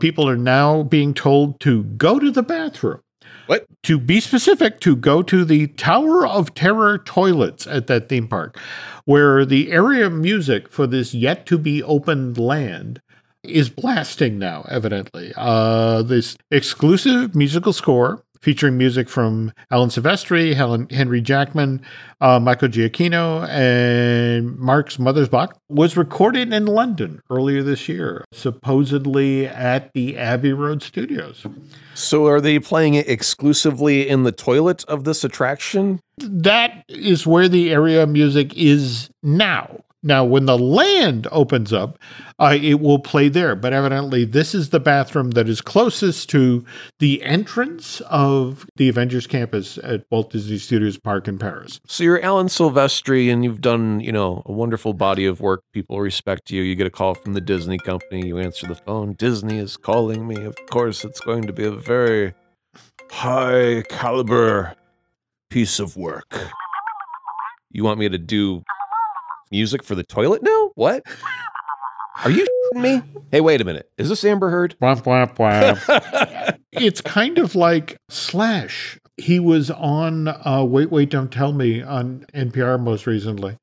[0.00, 3.00] people are now being told to go to the bathroom.
[3.46, 3.66] What?
[3.84, 8.58] To be specific, to go to the Tower of Terror toilets at that theme park,
[9.04, 13.00] where the area music for this yet to be opened land
[13.44, 15.32] is blasting now, evidently.
[15.36, 21.82] Uh, this exclusive musical score featuring music from Alan Silvestri, Helen, Henry Jackman,
[22.20, 29.92] uh, Michael Giacchino, and Mark's Mothersbaugh was recorded in London earlier this year, supposedly at
[29.92, 31.46] the Abbey Road Studios.
[31.94, 36.00] So are they playing it exclusively in the toilet of this attraction?
[36.18, 39.80] That is where the area music is now.
[40.06, 41.98] Now, when the land opens up,
[42.38, 43.56] uh, it will play there.
[43.56, 46.64] But evidently, this is the bathroom that is closest to
[47.00, 51.80] the entrance of the Avengers campus at Walt Disney Studios Park in Paris.
[51.88, 55.64] So you're Alan Silvestri and you've done, you know, a wonderful body of work.
[55.72, 56.62] People respect you.
[56.62, 58.28] You get a call from the Disney company.
[58.28, 59.14] You answer the phone.
[59.14, 60.44] Disney is calling me.
[60.44, 62.32] Of course, it's going to be a very
[63.10, 64.76] high caliber
[65.50, 66.32] piece of work.
[67.72, 68.62] You want me to do
[69.50, 70.70] music for the toilet now?
[70.74, 71.02] What?
[72.24, 73.02] Are you me?
[73.30, 73.90] Hey, wait a minute.
[73.98, 74.74] Is this Amber Heard?
[74.80, 76.58] Womp, womp, womp.
[76.72, 78.98] it's kind of like Slash.
[79.18, 83.56] He was on uh, Wait, Wait, Don't Tell Me on NPR most recently.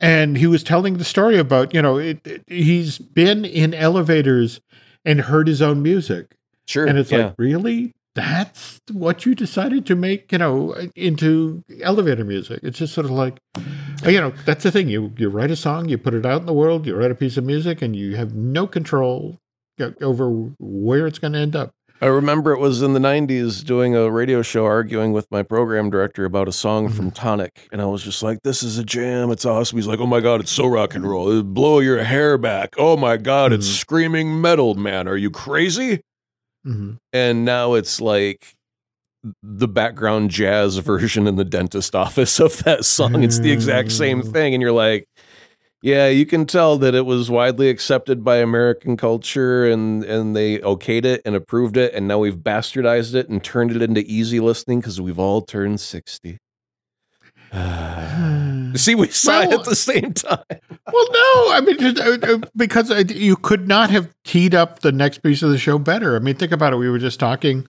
[0.00, 4.60] And he was telling the story about, you know, it, it- he's been in elevators
[5.04, 6.34] and heard his own music.
[6.66, 6.86] sure.
[6.86, 7.26] And it's yeah.
[7.26, 7.92] like, really?
[8.14, 12.60] that's what you decided to make, you know, into elevator music.
[12.62, 13.38] It's just sort of like,
[14.08, 14.88] you know, that's the thing.
[14.88, 17.14] You you write a song, you put it out in the world, you write a
[17.14, 19.38] piece of music, and you have no control
[20.00, 21.72] over where it's going to end up.
[22.00, 25.90] I remember it was in the 90s doing a radio show arguing with my program
[25.90, 26.96] director about a song mm-hmm.
[26.96, 27.68] from Tonic.
[27.72, 29.30] And I was just like, this is a jam.
[29.30, 29.78] It's awesome.
[29.78, 31.30] He's like, oh my God, it's so rock and roll.
[31.30, 32.74] It'll blow your hair back.
[32.76, 33.60] Oh my God, mm-hmm.
[33.60, 35.08] it's screaming metal, man.
[35.08, 36.02] Are you crazy?
[36.66, 36.94] Mm-hmm.
[37.12, 38.54] And now it's like
[39.42, 43.22] the background jazz version in the dentist office of that song.
[43.22, 44.32] It's the exact same mm.
[44.32, 44.54] thing.
[44.54, 45.08] And you're like,
[45.82, 50.58] yeah, you can tell that it was widely accepted by American culture and, and they
[50.60, 51.92] okayed it and approved it.
[51.92, 55.80] And now we've bastardized it and turned it into easy listening because we've all turned
[55.80, 56.38] 60.
[58.76, 60.38] See, we well, at the same time.
[60.92, 64.90] well, no, I mean, just, uh, uh, because you could not have teed up the
[64.90, 66.16] next piece of the show better.
[66.16, 66.76] I mean, think about it.
[66.76, 67.68] We were just talking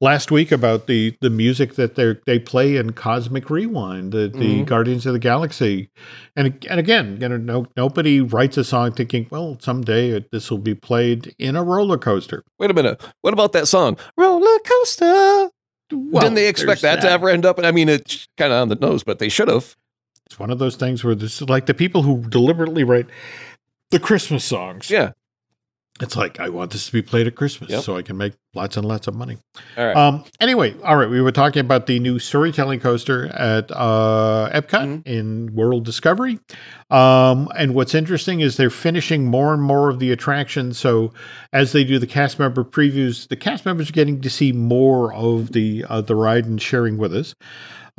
[0.00, 4.38] last week about the the music that they they play in Cosmic Rewind, the, the
[4.38, 4.64] mm-hmm.
[4.64, 5.90] Guardians of the Galaxy,
[6.34, 10.56] and and again, you know, no, nobody writes a song thinking, well, someday this will
[10.56, 12.42] be played in a roller coaster.
[12.58, 15.50] Wait a minute, what about that song, Roller Coaster?
[15.92, 17.58] Well, Didn't they expect that, that, to ever end up?
[17.62, 19.76] I mean, it's kind of on the nose, but they should have.
[20.26, 23.06] It's one of those things where this is like the people who deliberately write
[23.90, 24.90] the Christmas songs.
[24.90, 25.12] Yeah.
[26.00, 27.82] It's like I want this to be played at Christmas yep.
[27.82, 29.38] so I can make lots and lots of money.
[29.78, 29.96] All right.
[29.96, 31.08] Um, anyway, all right.
[31.08, 35.08] We were talking about the new storytelling coaster at uh, Epcot mm-hmm.
[35.08, 36.38] in World Discovery,
[36.90, 40.78] um, and what's interesting is they're finishing more and more of the attractions.
[40.78, 41.14] So
[41.54, 45.14] as they do the cast member previews, the cast members are getting to see more
[45.14, 47.34] of the uh, the ride and sharing with us.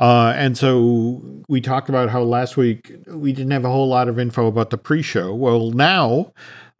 [0.00, 4.08] Uh, and so we talked about how last week we didn't have a whole lot
[4.08, 5.34] of info about the pre show.
[5.34, 6.32] Well, now,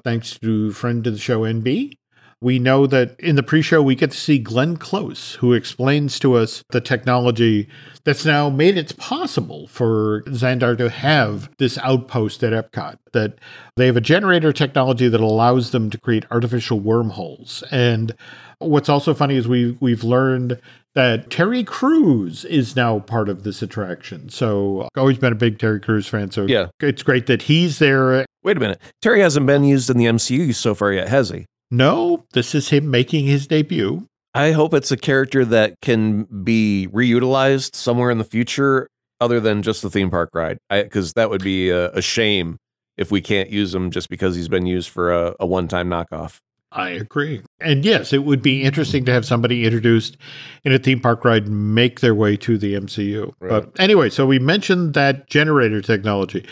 [0.08, 1.92] thanks to friend of the show, NB,
[2.40, 6.18] we know that in the pre show we get to see Glenn Close, who explains
[6.20, 7.68] to us the technology
[8.04, 12.96] that's now made it possible for Xandar to have this outpost at Epcot.
[13.12, 13.38] That
[13.76, 17.62] they have a generator technology that allows them to create artificial wormholes.
[17.70, 18.14] And
[18.60, 20.58] what's also funny is we've, we've learned
[20.94, 24.28] that Terry Crews is now part of this attraction.
[24.28, 26.30] So I've always been a big Terry Crews fan.
[26.30, 26.68] So yeah.
[26.80, 28.24] it's great that he's there.
[28.42, 28.80] Wait a minute.
[29.02, 31.46] Terry hasn't been used in the MCU so far yet, has he?
[31.70, 34.06] No, this is him making his debut.
[34.34, 38.88] I hope it's a character that can be reutilized somewhere in the future
[39.20, 40.58] other than just the theme park ride.
[40.70, 42.56] Because that would be a, a, shame
[42.96, 45.88] if we can't use him just because he's been used for a, a one time
[45.88, 46.38] knockoff.
[46.70, 47.02] I mm-hmm.
[47.02, 47.42] agree.
[47.60, 50.16] And yes, it would be interesting to have somebody introduced
[50.64, 53.32] in a theme park ride make their way to the MCU.
[53.40, 53.48] Right.
[53.48, 56.46] But anyway, so we mentioned that generator technology.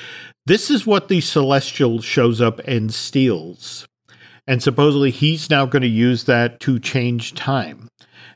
[0.46, 3.86] This is what the Celestial shows up and steals.
[4.46, 7.88] And supposedly he's now going to use that to change time.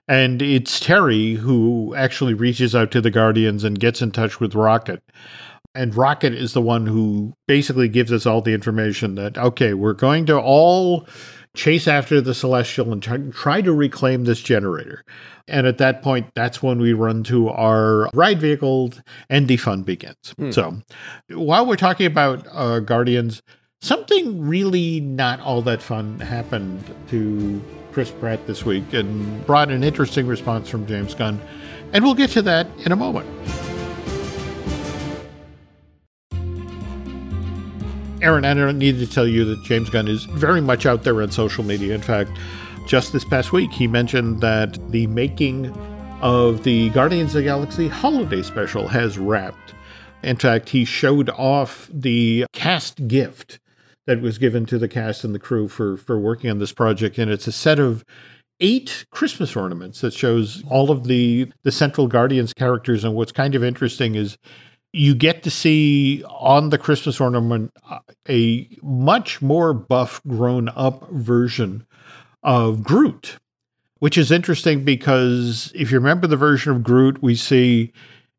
[0.08, 4.56] And it's Terry who actually reaches out to the Guardians and gets in touch with
[4.56, 5.00] Rocket.
[5.76, 9.92] And Rocket is the one who basically gives us all the information that, okay, we're
[9.92, 11.06] going to all
[11.54, 15.04] chase after the celestial and try, try to reclaim this generator.
[15.48, 19.82] And at that point, that's when we run to our ride vehicles and the fun
[19.82, 20.34] begins.
[20.38, 20.50] Hmm.
[20.52, 20.82] So
[21.30, 23.42] while we're talking about uh, Guardians,
[23.80, 27.60] something really not all that fun happened to
[27.92, 31.40] Chris Pratt this week and brought an interesting response from James Gunn.
[31.92, 33.26] And we'll get to that in a moment.
[38.22, 41.22] Aaron, I don't need to tell you that James Gunn is very much out there
[41.22, 41.94] on social media.
[41.94, 42.30] In fact,
[42.87, 45.70] just this past week, he mentioned that the making
[46.20, 49.74] of the Guardians of the Galaxy holiday special has wrapped.
[50.22, 53.59] In fact, he showed off the cast gift
[54.06, 57.16] that was given to the cast and the crew for, for working on this project.
[57.16, 58.04] And it's a set of
[58.61, 63.02] eight Christmas ornaments that shows all of the, the Central Guardians characters.
[63.02, 64.37] And what's kind of interesting is
[64.92, 71.09] you get to see on the Christmas ornament uh, a much more buff, grown up
[71.11, 71.87] version
[72.42, 73.38] of Groot,
[73.98, 77.92] which is interesting because if you remember the version of Groot we see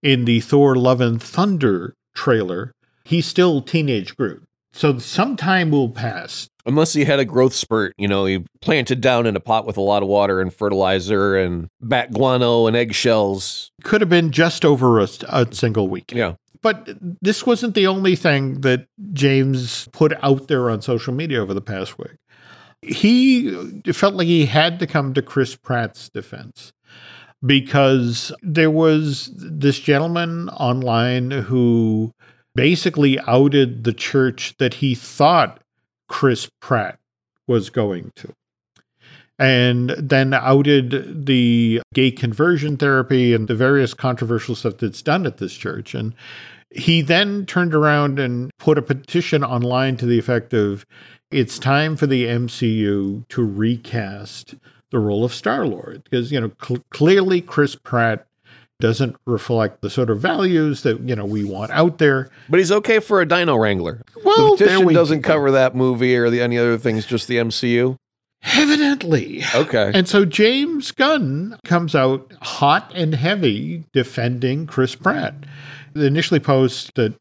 [0.04, 2.74] in the Thor Love and Thunder trailer,
[3.06, 4.44] he's still teenage Groot.
[4.74, 6.50] So some time will pass.
[6.66, 9.78] Unless he had a growth spurt, you know, he planted down in a pot with
[9.78, 13.72] a lot of water and fertilizer and bat guano and eggshells.
[13.84, 16.12] Could have been just over a, a single week.
[16.14, 16.36] Yeah.
[16.62, 16.90] But
[17.22, 21.62] this wasn't the only thing that James put out there on social media over the
[21.62, 22.18] past week.
[22.84, 26.72] He felt like he had to come to Chris Pratt's defense
[27.44, 32.14] because there was this gentleman online who
[32.56, 35.62] basically outed the church that he thought
[36.10, 37.00] Chris Pratt
[37.48, 38.34] was going to.
[39.40, 45.38] and then outed the gay conversion therapy and the various controversial stuff that's done at
[45.38, 45.96] this church.
[45.96, 46.14] And
[46.70, 50.86] he then turned around and put a petition online to the effect of
[51.32, 54.54] it's time for the MCU to recast
[54.92, 58.28] the role of Star Lord because, you know, cl- clearly Chris Pratt
[58.82, 62.30] doesn't reflect the sort of values that you know we want out there.
[62.50, 64.04] But he's okay for a Dino Wrangler.
[64.26, 67.96] Well, the petition doesn't cover that movie or the, any other things, just the MCU.
[68.44, 69.44] Evidently.
[69.54, 69.92] Okay.
[69.94, 75.36] And so James Gunn comes out hot and heavy defending Chris Pratt.
[75.94, 77.14] They initially post that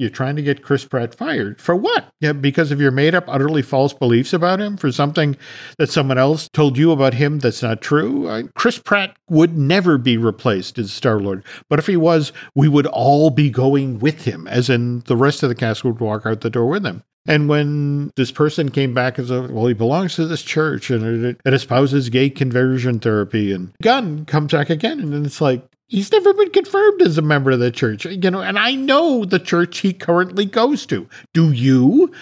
[0.00, 1.60] you're trying to get Chris Pratt fired.
[1.60, 2.06] For what?
[2.20, 4.76] Yeah, because of your made up, utterly false beliefs about him?
[4.76, 5.36] For something
[5.78, 8.48] that someone else told you about him that's not true?
[8.54, 11.44] Chris Pratt would never be replaced as Star Lord.
[11.68, 15.42] But if he was, we would all be going with him, as in the rest
[15.42, 17.02] of the cast would walk out the door with him.
[17.28, 21.24] And when this person came back as a, well, he belongs to this church and
[21.24, 26.12] it, it espouses gay conversion therapy, and Gunn comes back again, and it's like, He's
[26.12, 29.40] never been confirmed as a member of the church, you know, and I know the
[29.40, 31.08] church he currently goes to.
[31.34, 32.12] Do you?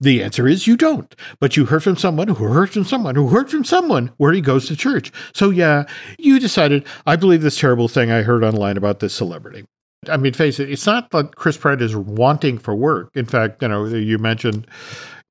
[0.00, 1.14] The answer is you don't.
[1.38, 4.40] But you heard from someone who heard from someone who heard from someone where he
[4.40, 5.12] goes to church.
[5.34, 5.84] So yeah,
[6.18, 9.66] you decided, I believe this terrible thing I heard online about this celebrity.
[10.08, 13.10] I mean, face it, it's not that Chris Pratt is wanting for work.
[13.14, 14.66] In fact, you know, you mentioned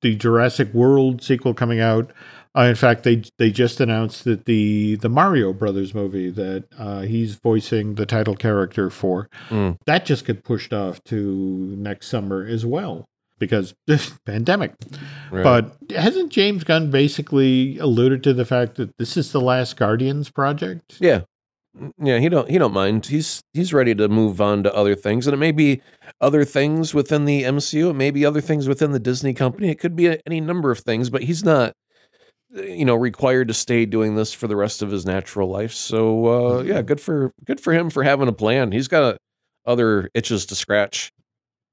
[0.03, 2.11] the Jurassic World sequel coming out.
[2.57, 7.01] Uh, in fact, they they just announced that the the Mario Brothers movie that uh,
[7.01, 9.77] he's voicing the title character for Mm.
[9.85, 13.05] that just got pushed off to next summer as well
[13.39, 14.73] because this pandemic.
[15.31, 15.43] Right.
[15.43, 20.29] But hasn't James Gunn basically alluded to the fact that this is the last Guardians
[20.31, 20.97] project?
[20.99, 21.21] yeah,
[22.01, 23.05] yeah, he don't he don't mind.
[23.05, 25.81] He's he's ready to move on to other things, and it may be
[26.19, 27.91] other things within the MCU.
[27.91, 29.69] It may be other things within the Disney company.
[29.69, 31.73] It could be any number of things, but he's not
[32.51, 35.73] you know required to stay doing this for the rest of his natural life.
[35.73, 38.71] So uh, yeah, good for good for him for having a plan.
[38.71, 39.17] He's got uh,
[39.65, 41.11] other itches to scratch.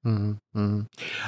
[0.05, 0.83] Mm-hmm.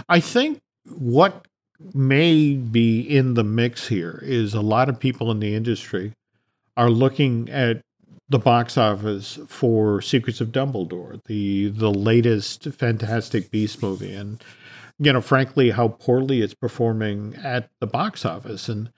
[0.08, 1.46] I think what
[1.94, 6.12] may be in the mix here is a lot of people in the industry
[6.76, 7.80] are looking at
[8.28, 14.42] the box office for Secrets of Dumbledore, the the latest Fantastic Beast movie, and
[14.98, 18.68] you know, frankly, how poorly it's performing at the box office.
[18.68, 18.90] And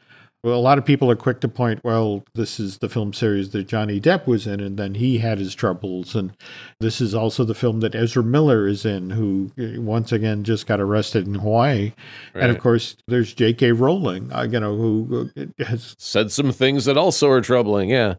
[0.45, 3.51] well, a lot of people are quick to point, well, this is the film series
[3.51, 6.15] that Johnny Depp was in, and then he had his troubles.
[6.15, 6.33] And
[6.79, 10.69] this is also the film that Ezra Miller is in, who uh, once again just
[10.69, 11.93] got arrested in Hawaii.
[12.35, 13.73] And of course, there's J.K.
[13.73, 17.91] Rowling, uh, you know, who uh, has said some things that also are troubling.
[17.91, 18.15] Yeah.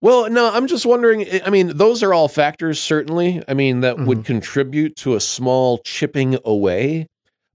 [0.00, 1.26] Well, no, I'm just wondering.
[1.46, 3.42] I mean, those are all factors, certainly.
[3.48, 7.06] I mean, that would contribute to a small chipping away.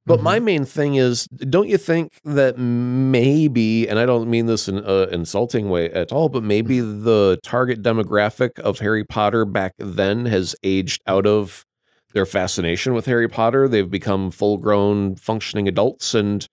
[0.09, 4.67] But my main thing is, don't you think that maybe, and I don't mean this
[4.67, 9.75] in an insulting way at all, but maybe the target demographic of Harry Potter back
[9.77, 11.63] then has aged out of
[12.15, 13.67] their fascination with Harry Potter.
[13.67, 16.15] They've become full grown, functioning adults.
[16.15, 16.47] And,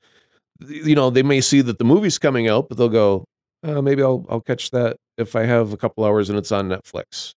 [0.60, 3.24] you know, they may see that the movie's coming out, but they'll go,
[3.62, 6.68] uh, maybe I'll, I'll catch that if I have a couple hours and it's on
[6.68, 7.32] Netflix.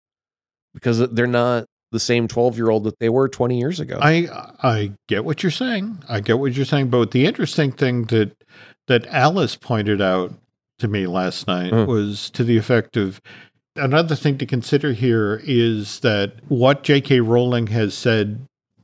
[0.74, 3.98] Because they're not the same 12 year old that they were 20 years ago.
[4.00, 4.28] I
[4.62, 6.02] I get what you're saying.
[6.08, 6.90] I get what you're saying.
[6.90, 8.32] But the interesting thing that
[8.88, 10.32] that Alice pointed out
[10.78, 11.86] to me last night Mm.
[11.86, 13.20] was to the effect of
[13.76, 17.20] another thing to consider here is that what J.K.
[17.20, 18.40] Rowling has said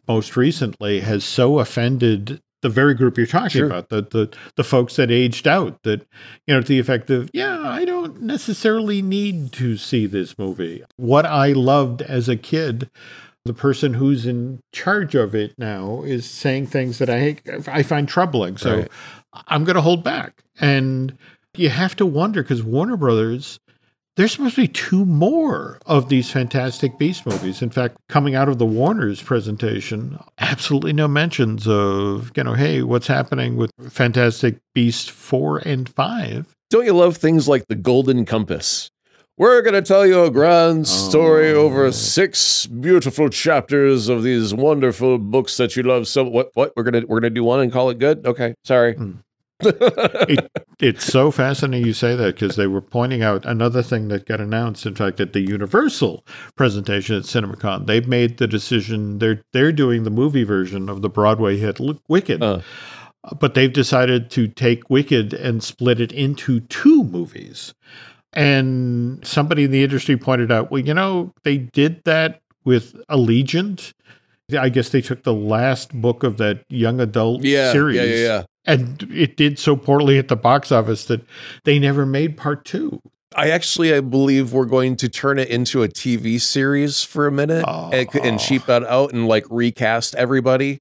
[0.07, 3.67] most recently has so offended the very group you're talking Sure.
[3.67, 6.01] about, the, the the folks that aged out, that
[6.47, 10.83] you know, to the effect of, yeah, I don't necessarily need to see this movie.
[10.97, 12.91] What I loved as a kid
[13.47, 17.37] the person who's in charge of it now is saying things that I
[17.67, 18.57] I find troubling.
[18.57, 18.89] So Right.
[19.49, 20.43] I'm going to hold back.
[20.59, 21.19] And
[21.55, 23.61] you have to wonder because Warner Brothers,
[24.17, 27.63] there's supposed to be two more of these Fantastic Beast movies.
[27.63, 32.83] In fact, coming out of the Warner's presentation, absolutely no mentions of, you know, hey,
[32.83, 36.55] what's happening with Fantastic Beast 4 and 5.
[36.71, 38.91] Don't you love things like the Golden Compass?
[39.37, 41.63] We're going to tell you a grand story Oh.
[41.63, 46.85] over six beautiful chapters of these wonderful books that you love so what what we're
[46.85, 48.25] going to we're going to do one and call it good?
[48.25, 48.95] Okay, sorry.
[48.95, 49.11] Hmm.
[49.61, 50.51] It,
[50.81, 54.41] it's so fascinating you say that because they were pointing out another thing that got
[54.41, 54.87] announced.
[54.87, 56.25] In fact, at the Universal
[56.57, 61.09] presentation at CinemaCon, they've made the decision they're they're doing the movie version of the
[61.09, 61.79] Broadway hit
[62.09, 62.61] Wicked, Uh.
[63.39, 67.75] but they've decided to take Wicked and split it into two movies.
[68.33, 73.93] And somebody in the industry pointed out, well, you know, they did that with Allegiant.
[74.59, 78.17] I guess they took the last book of that young adult yeah, series yeah, yeah,
[78.17, 78.43] yeah.
[78.67, 81.23] And it did so poorly at the box office that
[81.65, 83.01] they never made part two.
[83.37, 87.33] I actually, I believe we're going to turn it into a TV series for a
[87.33, 87.91] minute Oh.
[87.93, 88.39] and, and ah.
[88.39, 90.81] cheap that out and like recast everybody.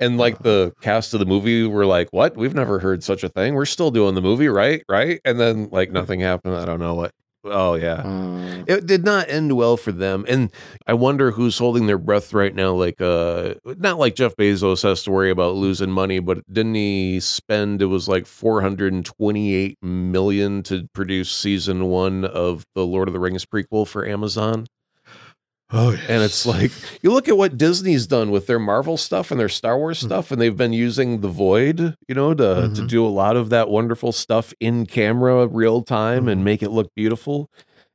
[0.00, 2.36] And like the cast of the movie were like, "What?
[2.36, 3.54] We've never heard such a thing.
[3.54, 4.82] We're still doing the movie, right?
[4.88, 6.56] Right?" And then like nothing happened.
[6.56, 7.12] I don't know what.
[7.46, 10.24] Oh yeah, Uh, it did not end well for them.
[10.26, 10.50] And
[10.86, 12.72] I wonder who's holding their breath right now.
[12.72, 17.20] Like, uh, not like Jeff Bezos has to worry about losing money, but didn't he
[17.20, 17.82] spend?
[17.82, 23.08] It was like four hundred and twenty-eight million to produce season one of the Lord
[23.08, 24.66] of the Rings prequel for Amazon.
[25.70, 26.00] Oh, yes.
[26.08, 26.70] And it's like
[27.02, 30.06] you look at what Disney's done with their Marvel stuff and their Star Wars Hmm.
[30.08, 32.88] stuff, and they've been using the Void, you know, to to Mhm.
[32.88, 36.32] do a lot of that wonderful stuff in camera, real time, Mhm.
[36.32, 37.48] and make it look beautiful.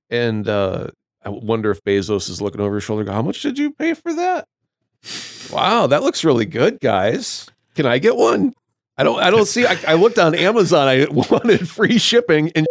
[0.09, 0.87] And uh,
[1.23, 3.03] I wonder if Bezos is looking over his shoulder.
[3.03, 4.45] go, How much did you pay for that?
[5.51, 7.47] Wow, that looks really good, guys.
[7.75, 8.53] Can I get one?
[8.97, 9.19] I don't.
[9.21, 9.65] I don't see.
[9.65, 10.87] I, I looked on Amazon.
[10.87, 12.67] I wanted free shipping, and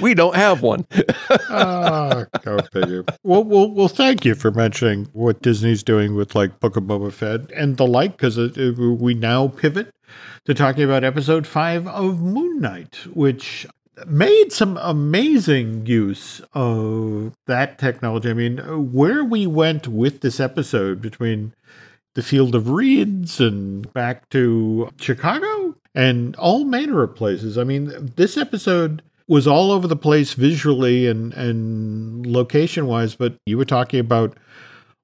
[0.00, 0.86] we don't have one.
[1.50, 3.04] Ah, go figure.
[3.22, 3.88] Well, well, well.
[3.88, 7.86] Thank you for mentioning what Disney's doing with like Book of Boba Fett and the
[7.86, 9.94] like, because we now pivot
[10.44, 13.66] to talking about Episode Five of Moon Knight, which
[14.06, 18.30] made some amazing use of that technology.
[18.30, 18.58] I mean,
[18.92, 21.54] where we went with this episode between
[22.14, 27.56] the Field of Reeds and back to Chicago and all manner of places.
[27.56, 33.34] I mean, this episode was all over the place visually and and location wise, but
[33.46, 34.36] you were talking about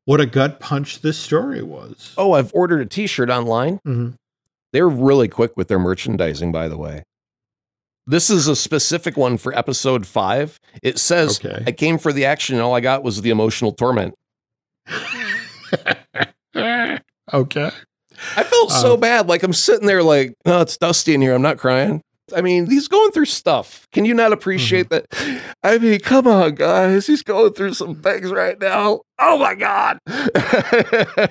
[0.06, 2.12] what a gut punch this story was.
[2.18, 3.78] Oh, I've ordered a T-shirt online.
[3.86, 4.14] Mhm.
[4.72, 7.04] They're really quick with their merchandising, by the way.
[8.06, 10.58] This is a specific one for episode five.
[10.82, 11.62] It says, Okay.
[11.66, 14.14] I came for the action, and all I got was the emotional torment.
[17.32, 17.70] okay.
[18.36, 19.28] I felt so Um, bad.
[19.28, 21.34] Like I'm sitting there, like, oh, it's dusty in here.
[21.34, 22.02] I'm not crying.
[22.34, 23.86] I mean, he's going through stuff.
[23.92, 25.06] Can you not appreciate that?
[25.62, 27.06] I mean, come on, guys.
[27.06, 29.00] He's going through some things right now.
[29.18, 29.98] Oh my god.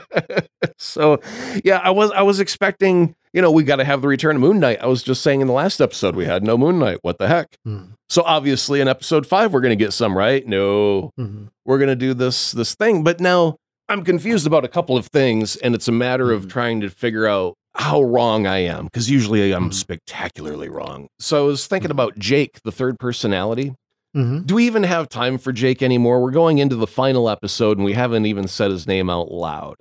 [0.78, 1.20] so,
[1.64, 3.16] yeah, I was I was expecting.
[3.36, 4.80] You know, we got to have the return of Moon Knight.
[4.80, 7.00] I was just saying in the last episode we had no Moon Knight.
[7.02, 7.56] What the heck?
[7.66, 7.86] Hmm.
[8.08, 10.46] So obviously in episode five we're going to get some, right?
[10.46, 11.48] No, Mhm.
[11.66, 13.56] we're going to do this this thing but now
[13.90, 16.50] i'm confused about a couple of things and it's a matter of Mhm.
[16.52, 19.74] trying to figure out how wrong i am because usually i'm Mhm.
[19.74, 23.74] spectacularly wrong so i was thinking about jake the third personality
[24.16, 24.46] Mhm.
[24.46, 27.86] do we even have time for jake anymore we're going into the final episode and
[27.86, 29.78] we haven't even said his name out loud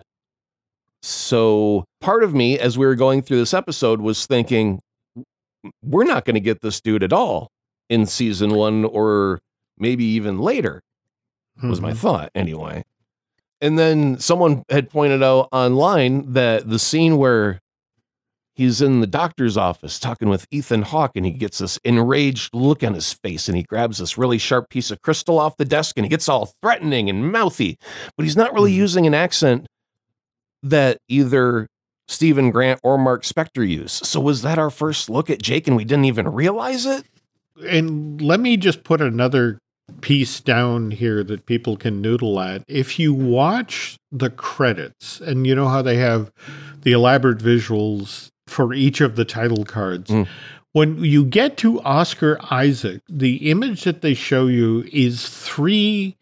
[1.03, 4.81] so part of me as we were going through this episode was thinking
[5.83, 7.49] we're not going to get this dude at all
[7.89, 9.41] in season one or
[9.79, 10.81] maybe even later
[11.63, 11.97] was my Mhm.
[11.97, 12.83] thought anyway.
[13.61, 17.61] And then someone had pointed out online that the scene where
[18.55, 22.83] he's in the doctor's office talking with Ethan Hawke and he gets this enraged look
[22.85, 25.97] on his face and he grabs this really sharp piece of crystal off the desk
[25.97, 27.79] and he gets all threatening and mouthy,
[28.17, 28.77] but he's not really Mhm.
[28.77, 29.67] using an accent
[30.63, 31.67] that either
[32.09, 33.93] Stephen Grant or Marc Spector use.
[33.93, 37.05] So was that our first look at Jake and we didn't even realize it?
[37.69, 39.59] and let me just put another
[40.01, 42.65] piece down here that people can noodle at.
[42.67, 46.33] If you watch the credits, and you know how they have
[46.81, 50.29] the elaborate visuals for each of the title cards, Mm.
[50.73, 56.17] when you get to Oscar Isaac, the image that they show you is three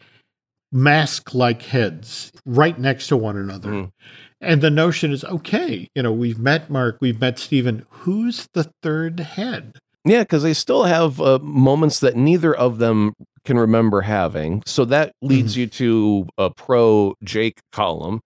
[0.72, 3.70] mask like heads right next to one another.
[3.70, 3.92] Mm.
[4.40, 7.84] And the notion is okay, you know, we've met Mark, we've met Stephen.
[7.90, 9.76] Who's the third head?
[10.06, 13.12] Yeah, because they still have uh, moments that neither of them
[13.44, 14.62] can remember having.
[14.64, 18.20] So that leads you to a pro Jake column.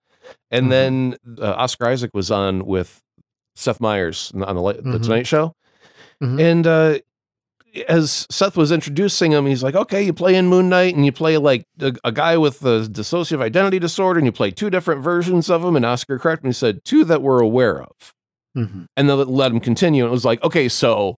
[0.53, 0.71] And Mhm.
[0.71, 3.01] then uh, Oscar Isaac was on with
[3.55, 5.03] Seth Meyers on the, the Mhm.
[5.03, 5.55] Tonight Show.
[6.23, 6.41] Mhm.
[6.41, 6.99] And uh,
[7.89, 11.13] as Seth was introducing him, he's like, okay, you play in Moon Knight and you
[11.13, 15.03] play like a, a guy with a dissociative identity disorder and you play two different
[15.03, 15.75] versions of him.
[15.77, 18.13] And Oscar corrected me and said, two that we're aware of
[18.57, 18.87] Mhm.
[18.97, 20.05] and then let him continue.
[20.05, 21.17] And it was like, okay, so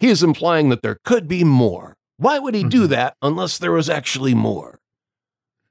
[0.00, 1.94] he is implying that there could be more.
[2.16, 2.90] Why would he do Mhm.
[2.90, 4.78] that unless there was actually more?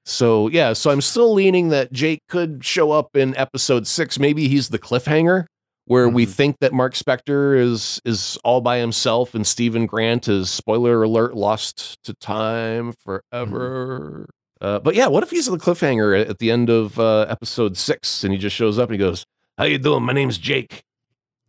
[0.06, 4.18] So yeah, so I'm still leaning that Jake could show up in episode six.
[4.18, 5.48] Maybe he's the cliffhanger
[5.88, 6.30] where we Mhm.
[6.30, 11.36] think that Marc Spector is is all by himself and Stephen Grant is spoiler alert
[11.36, 14.28] lost to time forever.
[14.62, 17.78] Uh, but yeah, what if he's the cliffhanger at, at the end of uh, episode
[17.78, 19.24] six and he just shows up and he goes,
[19.58, 20.04] "How you doing?
[20.04, 20.82] My name's Jake.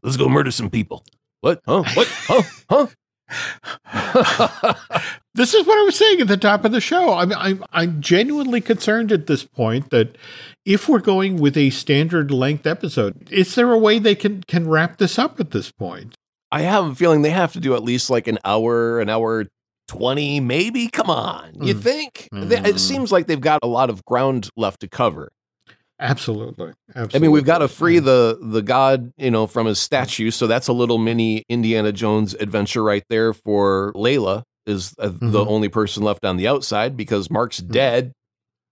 [0.03, 1.05] Let's go murder some people."
[1.41, 1.61] What?
[1.67, 1.85] Huh?
[1.95, 2.09] What?
[2.29, 2.43] Huh?
[2.71, 2.87] Huh?
[5.39, 7.15] this is what I was saying at the top of the show.
[7.15, 10.17] I'm, I'm, I'm genuinely concerned at this point that
[10.67, 14.69] if we're going with a standard length episode, is there a way they can, can
[14.69, 16.15] wrap this up at this point?
[16.53, 19.47] I have a feeling they have to do at least like an hour, an hour
[19.89, 20.89] 20, maybe.
[20.89, 21.53] Come on.
[21.63, 21.81] You Mm.
[21.83, 22.29] think?
[22.33, 22.79] They- It Mm.
[22.79, 25.31] seems like they've got a lot of ground left to cover.
[26.01, 26.73] Absolutely.
[26.91, 27.19] Absolutely.
[27.19, 30.31] I mean, we've got to free the the god, you know, from his statue.
[30.31, 35.45] So that's a little mini Indiana Jones adventure right there for Layla is uh, the
[35.45, 35.49] Mhm.
[35.49, 38.13] only person left on the outside because Mark's dead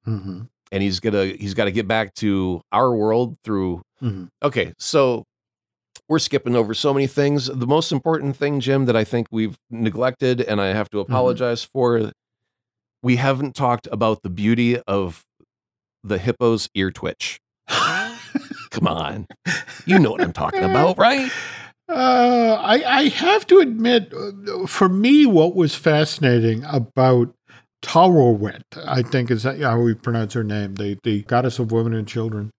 [0.05, 0.42] hmm
[0.72, 3.82] and he's gonna he's got to get back to our world through.
[4.01, 5.24] hmm Okay, so
[6.09, 7.47] we're skipping over so many things.
[7.47, 11.64] The most important thing, Jim, that I think we've neglected, and I have to apologize
[11.64, 12.12] for,
[13.03, 15.22] we haven't talked about the beauty of
[16.05, 17.38] the hippo's ear twitch.
[18.70, 19.26] Come on,
[19.86, 21.30] you know what I'm talking about, right?
[21.89, 24.12] Uh, I, I have to admit,
[24.66, 27.32] for me, what was fascinating about
[27.82, 32.09] Taweret, I think is how we pronounce her name, the, the goddess of women and
[32.09, 32.51] children,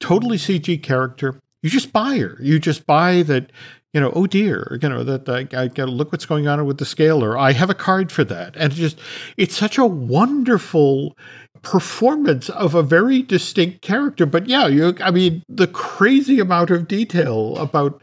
[0.00, 1.40] totally CG character.
[1.62, 2.36] You just buy her.
[2.40, 3.52] You just buy that,
[3.92, 6.78] you know, oh dear, you know, that I, I gotta look what's going on with
[6.78, 7.38] the scaler.
[7.38, 8.56] I have a card for that.
[8.56, 8.98] And it just,
[9.36, 11.16] it's such a wonderful
[11.62, 14.26] performance of a very distinct character.
[14.26, 18.02] But yeah, you, I mean, the crazy amount of detail about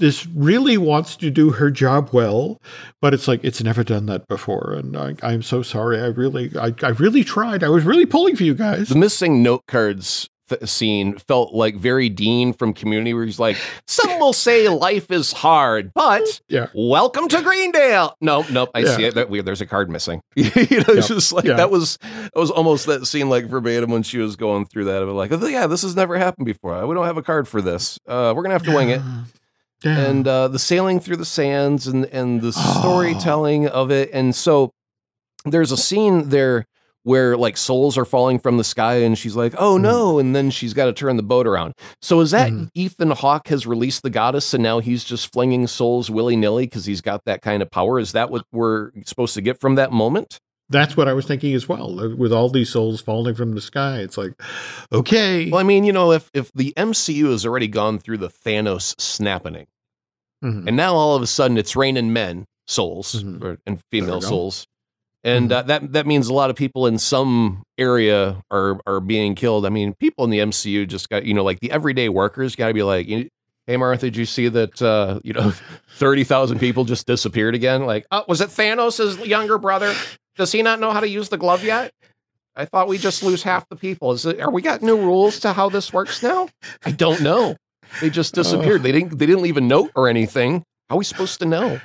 [0.00, 2.60] this really wants to do her job well,
[3.00, 6.00] but it's like it's never done that before, and I, I'm so sorry.
[6.00, 7.62] I really, I, I really tried.
[7.62, 8.88] I was really pulling for you guys.
[8.88, 13.56] The missing note cards th- scene felt like very Dean from Community, where he's like,
[13.86, 16.66] "Some will say life is hard, but Yeah.
[16.74, 19.14] welcome to Greendale." No, nope, I see it.
[19.14, 19.44] That weird.
[19.44, 20.20] There's a card missing.
[20.34, 21.16] you know, it's Yep.
[21.18, 21.54] just like Yeah.
[21.54, 25.02] that was that was almost that scene like verbatim when she was going through that.
[25.02, 26.86] Of like, oh, yeah, this has never happened before.
[26.86, 27.98] We don't have a card for this.
[28.08, 29.02] Uh, we're gonna have to wing it.
[29.84, 29.98] Yeah.
[29.98, 32.78] and uh, the sailing through the sands and and the Oh.
[32.80, 34.10] storytelling of it.
[34.12, 34.72] And so
[35.44, 36.66] there's a scene there
[37.02, 40.50] where like souls are falling from the sky, and she's like, "Oh no!" And then
[40.50, 41.72] she's got to turn the boat around.
[42.02, 42.68] So is that Mhm.
[42.74, 46.84] Ethan Hawke has released the goddess, and now he's just flinging souls willy nilly because
[46.84, 47.98] he's got that kind of power?
[47.98, 50.40] Is that what we're supposed to get from that moment?
[50.70, 51.94] That's what I was thinking as well.
[52.16, 54.32] With all these souls falling from the sky, it's like,
[54.92, 58.28] okay, Well, I mean, you know, if if the MCU has already gone through the
[58.30, 59.66] Thanos snapping,
[60.44, 60.68] Mhm.
[60.68, 63.42] and now all of a sudden it's raining men souls Mhm.
[63.44, 64.66] or, and female souls
[65.24, 69.34] and uh, that that means a lot of people in some area are are being
[69.34, 72.54] killed i mean people in the mcu just got you know like the everyday workers
[72.56, 73.28] got to be like you-
[73.66, 75.52] hey martha did you see that uh you know
[75.98, 79.92] 30,000 people just disappeared again like oh was it thanos' younger brother
[80.40, 81.92] does he not know how to use the glove yet?
[82.56, 84.12] I thought we just lose half the people.
[84.12, 86.48] Is it are we got new rules to how this works now?
[86.82, 87.56] I don't know.
[88.00, 88.82] They just disappeared.
[88.82, 90.64] They didn't they didn't leave a note or anything.
[90.88, 91.78] How are we supposed to know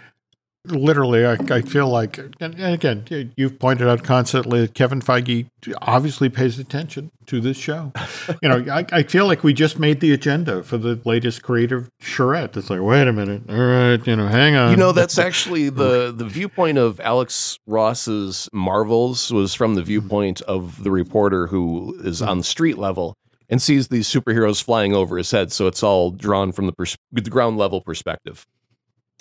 [0.67, 5.47] literally, I, I feel like, and again, you've pointed out constantly that Kevin Feige
[5.81, 7.91] obviously pays attention to this show.
[8.41, 11.89] you know, I, I feel like we just made the agenda for the latest creative
[11.99, 12.55] charrette.
[12.57, 14.71] It's like, wait a minute, all right, you know, hang on.
[14.71, 20.41] You know, that's actually the the viewpoint of Alex Ross's Marvels was from the viewpoint
[20.41, 23.15] of the reporter who is on the street level
[23.49, 25.51] and sees these superheroes flying over his head.
[25.51, 28.45] So it's all drawn from the, pers- the ground level perspective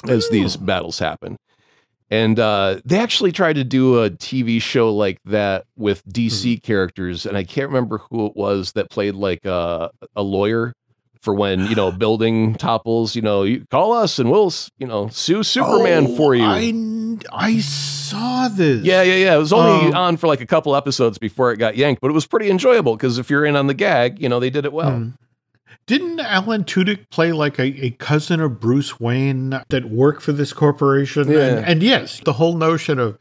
[0.08, 1.36] as these battles happen.
[2.10, 7.24] And uh, they actually tried to do a TV show like that with DC characters,
[7.26, 10.74] and I can't remember who it was that played like a, a lawyer
[11.22, 13.16] for when you know building topples.
[13.16, 16.44] You know, you call us and we'll you know sue Superman Oh, for you.
[16.44, 18.84] I, I saw this.
[18.84, 19.34] yeah, yeah, yeah.
[19.34, 22.10] It was only Um, on for like a couple episodes before it got yanked, but
[22.10, 24.66] it was pretty enjoyable because if you're in on the gag, you know they did
[24.66, 24.90] it well.
[24.98, 25.08] Hmm.
[25.86, 30.52] Didn't Alan Tudyk play like a, a cousin of Bruce Wayne that worked for this
[30.52, 31.30] corporation?
[31.30, 31.38] Yeah.
[31.56, 33.18] And, and yes, the whole notion of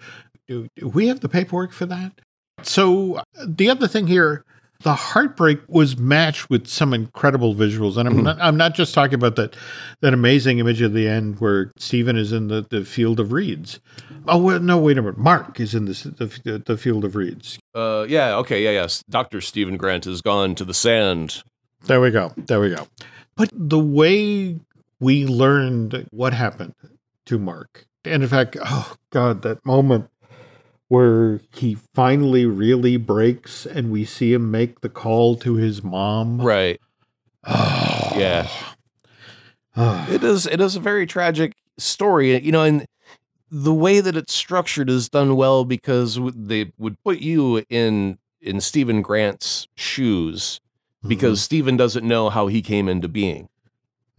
[0.47, 2.13] do, do we have the paperwork for that?
[2.61, 4.45] So uh, the other thing here,
[4.81, 8.23] the heartbreak was matched with some incredible visuals, and I'm Mhm.
[8.23, 9.55] not I'm not just talking about that
[10.01, 13.79] that amazing image at the end where Stephen is in the, the field of reeds.
[14.27, 15.17] Oh well, no, wait a minute.
[15.17, 17.57] Mark is in this, the the field of reeds.
[17.73, 19.03] Uh, yeah, okay, yeah, yes.
[19.09, 21.43] Doctor Stephen Grant has gone to the sand.
[21.85, 22.31] There we go.
[22.37, 22.87] There we go.
[23.35, 24.59] But the way
[24.99, 26.75] we learned what happened
[27.25, 30.09] to Mark, and in fact, oh God, that moment
[30.87, 36.39] where he finally really breaks and we see him make the call to his mom.
[36.39, 36.79] Right.
[37.45, 38.47] Oh, Yeah.
[39.75, 40.07] Oh.
[40.09, 42.85] It is it is a very tragic story, you know, and
[43.49, 48.61] the way that it's structured is done well because they would put you in in
[48.61, 50.59] Stephen Grant's shoes
[51.07, 53.47] because Stephen doesn't know how he came into being.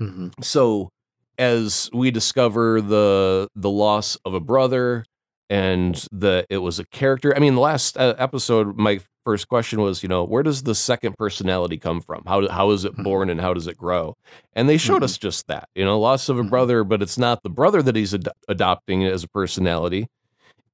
[0.01, 0.33] Mhm.
[0.45, 0.91] So
[1.39, 5.05] as we discover the the loss of a brother
[5.51, 7.35] and the it was a character.
[7.37, 10.75] I mean, the last uh, episode, my first question was, you know, where does the
[10.75, 12.23] second personality come from?
[12.27, 13.05] How how is it Mhm.
[13.05, 14.15] born and how does it grow?
[14.55, 15.05] And they showed Mhm.
[15.05, 16.51] us just that, you know, loss of a Mhm.
[16.51, 20.07] brother, but it's not the brother that he's ad- adopting as a personality.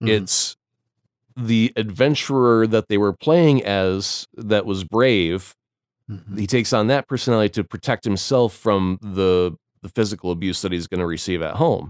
[0.02, 0.08] Mhm.
[0.08, 0.56] It's
[1.36, 5.54] the adventurer that they were playing as that was brave.
[6.10, 6.38] Mhm.
[6.38, 10.86] He takes on that personality to protect himself from the the physical abuse that he's
[10.86, 11.88] going to receive at home.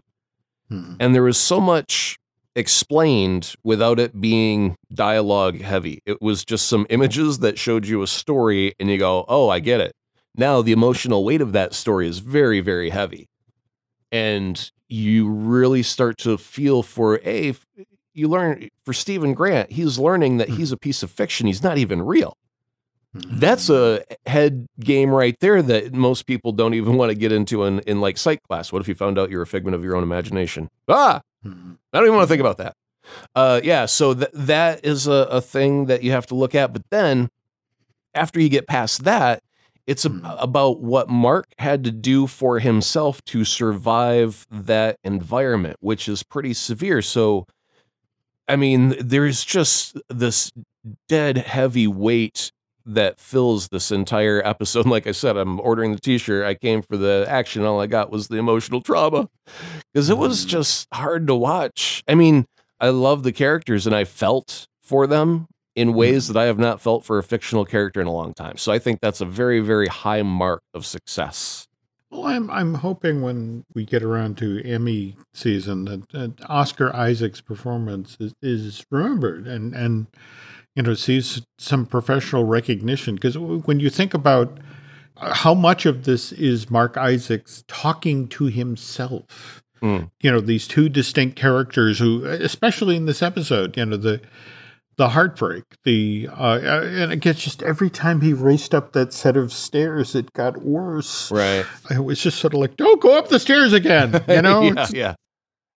[0.71, 0.97] Mhm.
[1.01, 2.17] And there was so much
[2.55, 6.01] explained without it being dialogue heavy.
[6.07, 9.59] It was just some images that showed you a story, and you go, Oh, I
[9.61, 9.93] get it.
[10.37, 13.27] Now, the emotional weight of that story is very, very heavy.
[14.13, 17.55] And you really start to feel for a,
[18.15, 21.47] you learn for Stephen Grant, he's learning that he's a piece of fiction.
[21.47, 22.37] He's not even real.
[23.13, 27.65] That's a head game right there that most people don't even want to get into
[27.65, 28.73] in, in like psych class.
[28.73, 30.69] What if you found out you're a figment of your own imagination?
[30.89, 31.79] Ah, Mhm.
[31.93, 32.75] I don't even want to think about that.
[33.35, 36.73] Uh, yeah, so th- that is a, a thing that you have to look at.
[36.73, 37.31] But then
[38.15, 39.43] after you get past that,
[39.87, 40.37] it's ab- Mhm.
[40.43, 46.53] about what Mark had to do for himself to survive that environment, which is pretty
[46.53, 47.01] severe.
[47.03, 47.47] So,
[48.47, 50.53] I mean, there's just this
[51.09, 52.53] dead heavy weight
[52.87, 54.87] that fills this entire episode.
[54.91, 56.45] Like I said, I'm ordering the t-shirt.
[56.45, 57.65] I came for the action.
[57.65, 59.29] All I got was the emotional trauma
[59.93, 60.49] because it was Mm.
[60.49, 62.03] just hard to watch.
[62.09, 62.47] I mean,
[62.81, 66.81] I love the characters and I felt for them in ways that I have not
[66.81, 68.57] felt for a fictional character in a long time.
[68.57, 71.67] So I think that's a very, very high mark of success.
[72.11, 77.41] Well, I'm I'm hoping when we get around to Emmy season that, that Oscar Isaac's
[77.41, 80.09] performance is, is remembered and and
[80.77, 84.59] you know sees some professional recognition because when you think about
[85.17, 90.11] uh, how much of this is Mark Isaacs talking to himself, Mm.
[90.21, 94.21] you know these two distinct characters who, especially in this episode, you know the
[94.99, 99.15] the heartbreak, the uh, uh, and it gets just every time he raced up that
[99.15, 101.31] set of stairs, it got worse.
[101.31, 101.65] Right.
[101.91, 104.23] It was just sort of like, don't go up the stairs again.
[104.29, 104.61] You know?
[104.61, 105.15] yeah, yeah.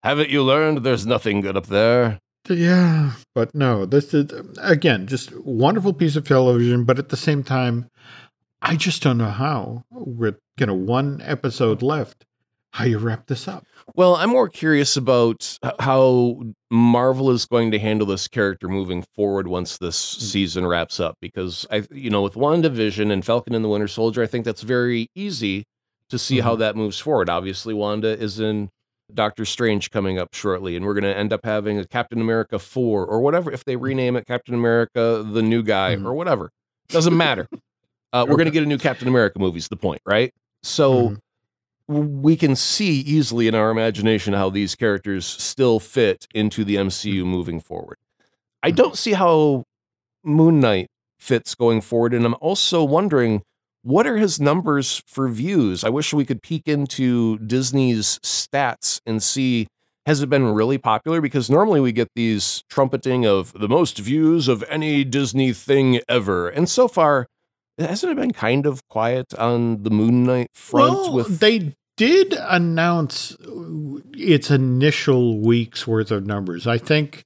[0.04, 2.20] Haven't you learned there's nothing good up there?
[2.50, 3.14] Yeah.
[3.36, 4.32] But no, this is,
[4.62, 6.84] again, just wonderful piece of television.
[6.84, 7.89] But at the same time,
[8.62, 12.26] I just don't know how, with, you know, one episode left,
[12.72, 13.66] how you wrap this up.
[13.96, 16.41] Well, I'm more curious about how
[16.72, 21.18] Marvel is going to handle this character moving forward once this season wraps up.
[21.22, 24.62] Because I, you know, with WandaVision and Falcon and the Winter Soldier, I think that's
[24.64, 25.66] very easy
[26.10, 26.60] to see how Mhm.
[26.60, 27.30] that moves forward.
[27.30, 28.70] Obviously, Wanda is in
[29.14, 32.60] Doctor Strange coming up shortly, and we're going to end up having a Captain America
[32.60, 33.51] 4 or whatever.
[33.51, 36.06] If they rename it Captain America, the new guy, Mhm.
[36.06, 36.51] or whatever,
[36.89, 37.47] doesn't matter.
[38.14, 40.32] Uh, we're going to get a new Captain America movie, is the point, right?
[40.62, 41.18] So
[41.89, 42.22] Mhm.
[42.22, 47.26] we can see easily in our imagination how these characters still fit into the MCU
[47.26, 47.97] moving forward.
[48.62, 49.64] I don't see how
[50.24, 53.41] Moon Knight fits going forward, and I'm also wondering
[53.84, 55.84] what are his numbers for views.
[55.84, 59.67] I wish we could peek into Disney's stats and see
[60.05, 64.47] has it been really popular because normally we get these trumpeting of the most views
[64.47, 67.27] of any Disney thing ever, and so far.
[67.79, 70.93] Hasn't it been kind of quiet on the Moon Knight front?
[70.93, 76.67] Well, with they did announce uh, its initial week's worth of numbers.
[76.67, 77.23] I think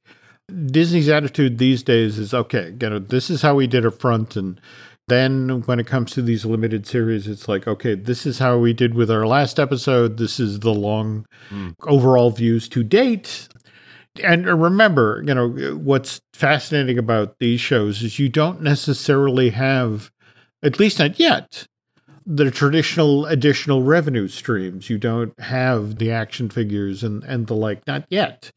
[0.68, 4.38] Disney's attitude these days is okay, you know, this is how we did up front.
[4.38, 4.62] And
[5.08, 8.74] then when it comes to these limited series, it's like, okay, this is how we
[8.74, 10.18] did with our last episode.
[10.18, 11.70] This is the long Hmm.
[11.84, 13.48] overall views to date.
[14.24, 20.12] And remember, you know, what's fascinating about these shows is you don't necessarily have,
[20.64, 21.66] at least not yet,
[22.30, 24.90] the traditional additional revenue streams.
[24.90, 28.52] You don't have the action figures and, and the like, not yet.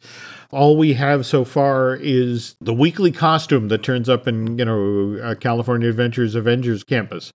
[0.51, 5.18] All we have so far is the weekly costume that turns up in, you know,
[5.23, 7.33] uh, California Adventures Avengers campus.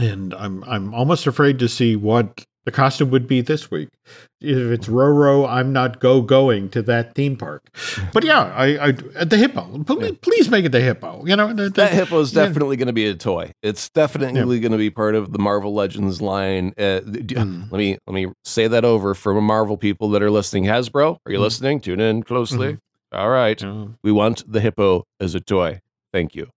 [0.00, 3.88] And I'm I'm almost afraid to see what the costume would be this week.
[4.40, 7.62] If it's Roro, I'm not go going to that theme park.
[8.12, 9.82] But yeah, I, I the hippo.
[9.84, 11.24] Please, please make it the hippo.
[11.26, 12.44] You know the- the- that hippo is yeah.
[12.46, 13.52] definitely going to be a toy.
[13.62, 16.72] It's definitely going to be part of the Marvel Legends line.
[16.78, 17.70] Uh, Mm.
[17.70, 20.64] Let me let me say that over for Marvel people that are listening.
[20.64, 21.42] Hasbro, are you Mhm.
[21.42, 21.80] listening?
[21.80, 22.74] Tune in closely.
[22.74, 23.16] Mm-hmm.
[23.18, 25.80] All right, Uh, we want the hippo as a toy.
[26.12, 26.48] Thank you.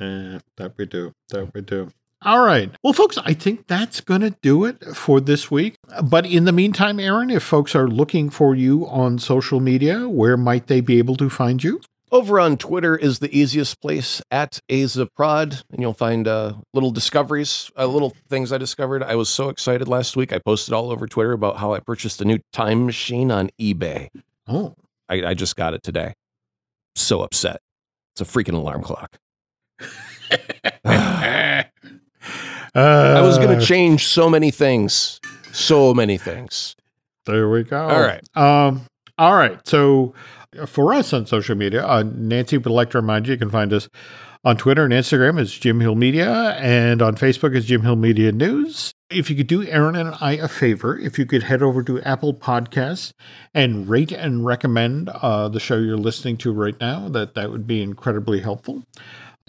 [0.00, 1.12] eh, that we do.
[1.30, 1.88] That we do.
[2.24, 2.70] All right.
[2.82, 5.76] Well, folks, I think that's going to do it for this week.
[6.02, 10.38] But in the meantime, Aaron, if folks are looking for you on social media, where
[10.38, 11.82] might they be able to find you?
[12.10, 17.70] Over on Twitter is the easiest place at Azaprod, and you'll find uh, little discoveries,
[17.76, 19.02] uh, little things I discovered.
[19.02, 20.32] I was so excited last week.
[20.32, 24.08] I posted all over Twitter about how I purchased a new time machine on eBay.
[24.46, 24.74] Oh,
[25.10, 26.14] I, I just got it today.
[26.94, 27.60] So upset.
[28.14, 29.18] It's a freaking alarm clock.
[32.74, 35.20] I was going Uh, to change so many things.
[35.52, 36.74] So many things.
[37.26, 37.88] There we go.
[37.88, 38.22] All right.
[38.36, 38.82] Um,
[39.18, 39.58] all right.
[39.66, 40.14] So
[40.58, 43.50] uh, for us on social media, uh, Nancy would like to remind you, you can
[43.50, 43.88] find us
[44.44, 48.30] on Twitter and Instagram as Jim Hill Media and on Facebook as Jim Hill Media
[48.30, 48.92] News.
[49.08, 52.00] If you could do Aaron and I a favor, if you could head over to
[52.02, 53.12] Apple Podcasts
[53.54, 57.66] and rate and recommend uh, the show you're listening to right now, that that would
[57.66, 58.82] be incredibly helpful.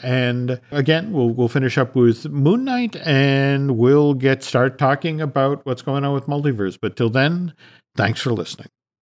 [0.04, 5.66] And again, we'll we'll finish up with Moon Knight, and we'll get start talking about
[5.66, 6.78] what's going on with multiverse.
[6.80, 7.54] But till then,
[7.96, 8.68] thanks for listening.